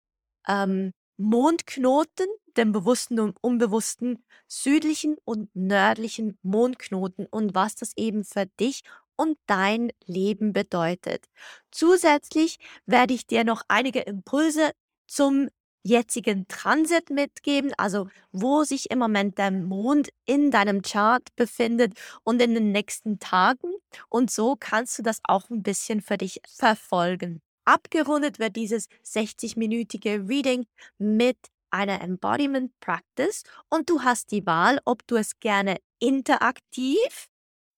ähm, 0.49 0.93
Mondknoten, 1.17 2.27
dem 2.57 2.73
bewussten 2.73 3.21
und 3.21 3.37
unbewussten 3.41 4.25
südlichen 4.49 5.17
und 5.25 5.49
nördlichen 5.55 6.39
Mondknoten 6.43 7.27
und 7.27 7.55
was 7.55 7.75
das 7.77 7.93
eben 7.97 8.25
für 8.25 8.47
dich 8.61 8.83
und 9.17 9.39
dein 9.47 9.91
Leben 10.07 10.53
bedeutet. 10.53 11.27
Zusätzlich 11.71 12.59
werde 12.87 13.15
ich 13.15 13.27
dir 13.27 13.45
noch 13.45 13.63
einige 13.69 14.01
Impulse 14.01 14.73
zum 15.07 15.49
jetzigen 15.85 16.49
Transit 16.49 17.11
mitgeben, 17.11 17.73
also 17.77 18.09
wo 18.33 18.65
sich 18.65 18.91
im 18.91 18.99
Moment 18.99 19.39
der 19.39 19.51
Mond 19.51 20.09
in 20.25 20.51
deinem 20.51 20.83
Chart 20.83 21.23
befindet 21.37 21.93
und 22.25 22.41
in 22.41 22.55
den 22.55 22.73
nächsten 22.73 23.19
Tagen. 23.19 23.75
Und 24.09 24.31
so 24.31 24.57
kannst 24.59 24.99
du 24.99 25.03
das 25.03 25.21
auch 25.25 25.51
ein 25.51 25.63
bisschen 25.63 26.01
für 26.01 26.17
dich 26.17 26.41
verfolgen. 26.49 27.43
Abgerundet 27.67 28.39
wird 28.39 28.57
dieses 28.57 28.89
60-minütige 29.05 30.29
Reading 30.29 30.67
mit 30.99 31.37
einer 31.71 32.01
Embodiment 32.01 32.73
Practice 32.81 33.43
und 33.69 33.91
du 33.91 34.03
hast 34.03 34.31
die 34.31 34.47
Wahl, 34.47 34.81
ob 34.85 35.07
du 35.07 35.17
es 35.17 35.39
gerne 35.41 35.79
interaktiv 35.99 37.29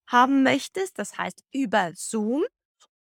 haben 0.07 0.43
möchtest, 0.43 0.99
das 0.99 1.19
heißt 1.19 1.45
über 1.53 1.93
Zoom, 1.95 2.45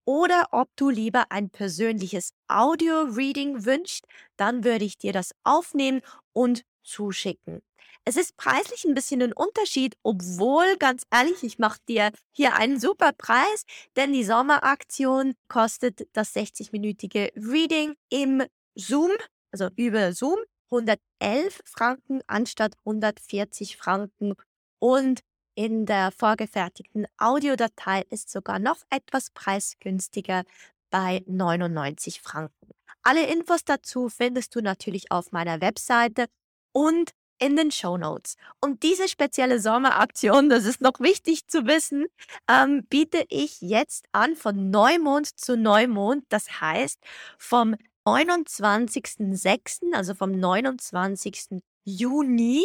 oder 0.05 0.47
ob 0.51 0.69
du 0.75 0.89
lieber 0.89 1.25
ein 1.29 1.49
persönliches 1.49 2.33
Audio-Reading 2.47 3.65
wünschst, 3.65 4.05
dann 4.35 4.63
würde 4.63 4.85
ich 4.85 4.97
dir 4.97 5.13
das 5.13 5.31
aufnehmen 5.43 6.01
und 6.33 6.63
zuschicken. 6.83 7.61
Es 8.05 8.17
ist 8.17 8.35
preislich 8.35 8.83
ein 8.83 8.95
bisschen 8.95 9.21
ein 9.21 9.31
Unterschied, 9.31 9.95
obwohl, 10.03 10.75
ganz 10.77 11.03
ehrlich, 11.09 11.41
ich 11.43 11.57
mache 11.57 11.79
dir 11.87 12.11
hier 12.33 12.53
einen 12.55 12.79
super 12.79 13.13
Preis, 13.13 13.63
denn 13.95 14.11
die 14.11 14.25
Sommeraktion 14.25 15.35
kostet 15.47 16.09
das 16.11 16.35
60-minütige 16.35 17.31
Reading 17.35 17.95
im 18.09 18.43
Zoom, 18.75 19.11
also 19.51 19.69
über 19.77 20.11
Zoom, 20.11 20.39
111 20.69 21.61
Franken 21.63 22.21
anstatt 22.27 22.75
140 22.85 23.77
Franken. 23.77 24.33
Und 24.79 25.21
in 25.55 25.85
der 25.85 26.11
vorgefertigten 26.11 27.05
Audiodatei 27.17 28.03
ist 28.09 28.29
sogar 28.29 28.59
noch 28.59 28.77
etwas 28.89 29.29
preisgünstiger 29.31 30.43
bei 30.89 31.23
99 31.27 32.21
Franken. 32.21 32.69
Alle 33.01 33.27
Infos 33.27 33.63
dazu 33.65 34.09
findest 34.09 34.55
du 34.55 34.61
natürlich 34.61 35.11
auf 35.11 35.31
meiner 35.31 35.59
Webseite 35.61 36.27
und 36.71 37.11
in 37.39 37.55
den 37.57 37.71
Show 37.71 37.97
Notes. 37.97 38.35
Und 38.61 38.83
diese 38.83 39.09
spezielle 39.09 39.59
Sommeraktion, 39.59 40.49
das 40.49 40.65
ist 40.65 40.81
noch 40.81 40.99
wichtig 40.99 41.47
zu 41.47 41.65
wissen, 41.65 42.05
ähm, 42.49 42.85
biete 42.89 43.25
ich 43.29 43.59
jetzt 43.59 44.05
an 44.13 44.35
von 44.35 44.69
Neumond 44.69 45.39
zu 45.39 45.57
Neumond. 45.57 46.23
Das 46.29 46.61
heißt, 46.61 46.99
vom 47.37 47.75
29.06., 48.05 49.93
also 49.93 50.15
vom 50.15 50.31
29. 50.31 51.61
Juni 51.83 52.63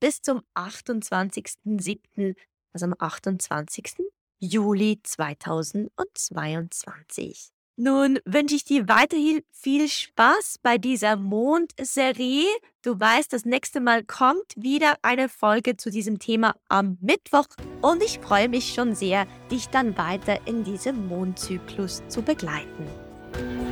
bis 0.00 0.22
zum 0.22 0.40
28.07., 0.54 2.34
also 2.72 2.86
am 2.86 2.94
28. 2.98 3.96
Juli 4.40 5.00
2022. 5.02 7.52
Nun 7.80 8.18
wünsche 8.24 8.56
ich 8.56 8.64
dir 8.64 8.88
weiterhin 8.88 9.40
viel 9.52 9.88
Spaß 9.88 10.56
bei 10.64 10.78
dieser 10.78 11.14
Mondserie. 11.14 12.48
Du 12.82 12.98
weißt, 12.98 13.32
das 13.32 13.44
nächste 13.44 13.80
Mal 13.80 14.02
kommt 14.02 14.52
wieder 14.56 14.96
eine 15.02 15.28
Folge 15.28 15.76
zu 15.76 15.88
diesem 15.88 16.18
Thema 16.18 16.56
am 16.68 16.98
Mittwoch 17.00 17.46
und 17.80 18.02
ich 18.02 18.18
freue 18.18 18.48
mich 18.48 18.74
schon 18.74 18.96
sehr, 18.96 19.28
dich 19.48 19.68
dann 19.68 19.96
weiter 19.96 20.44
in 20.48 20.64
diesem 20.64 21.06
Mondzyklus 21.06 22.02
zu 22.08 22.22
begleiten. 22.22 23.67